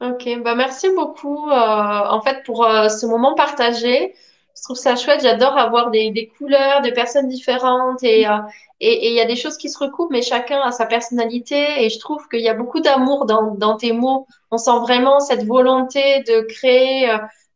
[0.00, 4.14] Ok, bah merci beaucoup euh, en fait pour euh, ce moment partagé.
[4.56, 5.20] Je trouve ça chouette.
[5.22, 8.38] J'adore avoir des, des couleurs, des personnes différentes et euh,
[8.80, 11.88] et il y a des choses qui se recoupent, mais chacun a sa personnalité et
[11.88, 14.26] je trouve qu'il y a beaucoup d'amour dans, dans tes mots.
[14.50, 17.08] On sent vraiment cette volonté de créer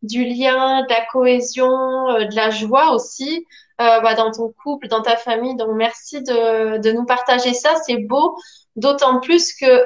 [0.02, 3.44] du lien, de la cohésion, de la joie aussi
[3.78, 5.56] bah, dans ton couple, dans ta famille.
[5.56, 7.74] Donc merci de, de nous partager ça.
[7.84, 8.36] C'est beau,
[8.76, 9.84] d'autant plus que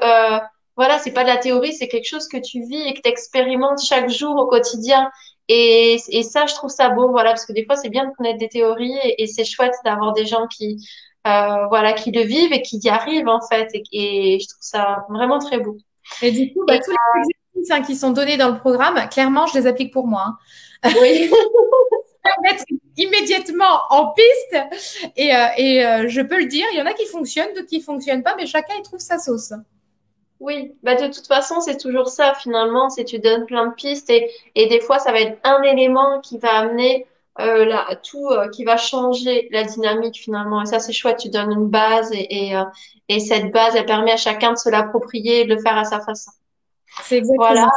[0.77, 3.11] voilà, c'est pas de la théorie, c'est quelque chose que tu vis et que tu
[3.11, 5.11] expérimentes chaque jour au quotidien.
[5.49, 8.11] Et, et, ça, je trouve ça beau, voilà, parce que des fois, c'est bien de
[8.17, 10.77] connaître des théories et, c'est chouette d'avoir des gens qui,
[11.27, 13.69] euh, voilà, qui le vivent et qui y arrivent, en fait.
[13.93, 15.77] Et, je trouve ça vraiment très beau.
[16.23, 19.47] Et du coup, bah, tous les exercices hein, qui sont donnés dans le programme, clairement,
[19.47, 20.37] je les applique pour moi.
[20.85, 20.91] Hein.
[21.01, 21.31] Oui.
[22.43, 22.65] mettre
[22.97, 24.57] immédiatement en piste
[25.17, 27.67] et, euh, et euh, je peux le dire, il y en a qui fonctionnent, d'autres
[27.67, 29.53] qui fonctionnent pas, mais chacun il trouve sa sauce.
[30.43, 34.11] Oui, bah de toute façon, c'est toujours ça finalement, c'est tu donnes plein de pistes
[34.11, 37.07] et, et des fois, ça va être un élément qui va amener
[37.39, 40.61] euh, là, tout, euh, qui va changer la dynamique finalement.
[40.63, 42.65] Et ça, c'est chouette, tu donnes une base et, et, euh,
[43.09, 45.85] et cette base, elle permet à chacun de se l'approprier et de le faire à
[45.85, 46.33] sa façon.
[47.03, 47.69] C'est exactement voilà.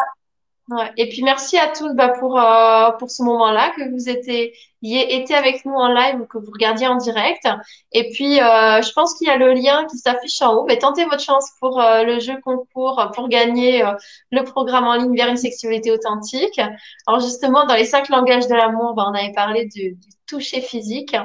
[0.98, 5.34] Et puis merci à tous bah, pour euh, pour ce moment-là que vous étiez été
[5.36, 7.48] avec nous en live ou que vous regardiez en direct.
[7.92, 10.66] Et puis euh, je pense qu'il y a le lien qui s'affiche en haut.
[10.66, 13.84] Mais tentez votre chance pour euh, le jeu concours pour gagner
[14.32, 16.60] le programme en ligne vers une sexualité authentique.
[17.06, 20.62] Alors justement dans les cinq langages de l'amour, bah, on avait parlé du, du, toucher
[20.62, 21.16] physique,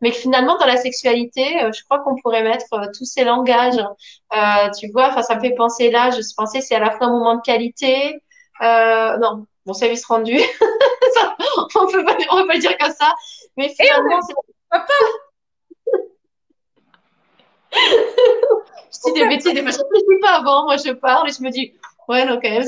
[0.00, 2.66] mais finalement dans la sexualité, je crois qu'on pourrait mettre
[2.98, 3.80] tous ces langages.
[4.78, 6.10] tu vois, enfin ça me fait penser là.
[6.10, 8.20] Je pensais c'est à la fois un moment de qualité
[8.62, 10.36] euh, non, mon service rendu.
[11.74, 13.14] on peut pas, on peut pas dire comme ça.
[13.56, 14.34] Mais finalement, c'est
[14.70, 14.92] papa.
[17.72, 20.64] je dis des bêtises, des fois, je ne pas avant.
[20.64, 21.74] Moi, je parle et je me dis,
[22.08, 22.66] ouais, non, quand même.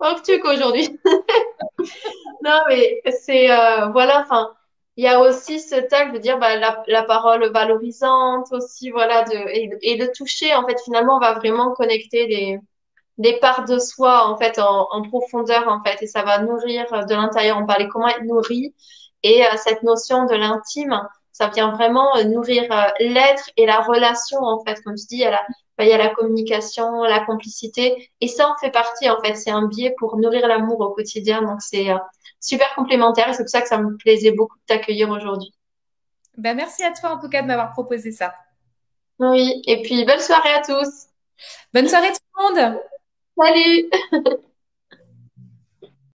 [0.00, 0.98] oh, tu qu'aujourd'hui.
[2.42, 4.54] non, mais c'est, euh, voilà, enfin,
[4.96, 9.22] il y a aussi ce tact de dire bah, la, la, parole valorisante aussi, voilà,
[9.24, 12.58] de, et, et le toucher, en fait, finalement, on va vraiment connecter les,
[13.18, 16.86] des parts de soi en fait en, en, profondeur en fait et ça va nourrir
[17.06, 17.58] de l'intérieur.
[17.58, 18.74] On parlait comment être nourri
[19.22, 21.00] et euh, cette notion de l'intime,
[21.32, 24.80] ça vient vraiment euh, nourrir euh, l'être et la relation en fait.
[24.82, 25.42] Comme tu dis, il y a la,
[25.76, 29.34] bah, il y a la communication, la complicité et ça en fait partie en fait.
[29.34, 31.42] C'est un biais pour nourrir l'amour au quotidien.
[31.42, 31.88] Donc c'est
[32.40, 35.52] super complémentaires et c'est pour ça que ça me plaisait beaucoup de t'accueillir aujourd'hui.
[36.36, 38.32] Ben, merci à toi en tout cas de m'avoir proposé ça.
[39.18, 41.06] Oui, et puis bonne soirée à tous.
[41.74, 42.80] Bonne soirée tout le monde.
[43.38, 43.92] Salut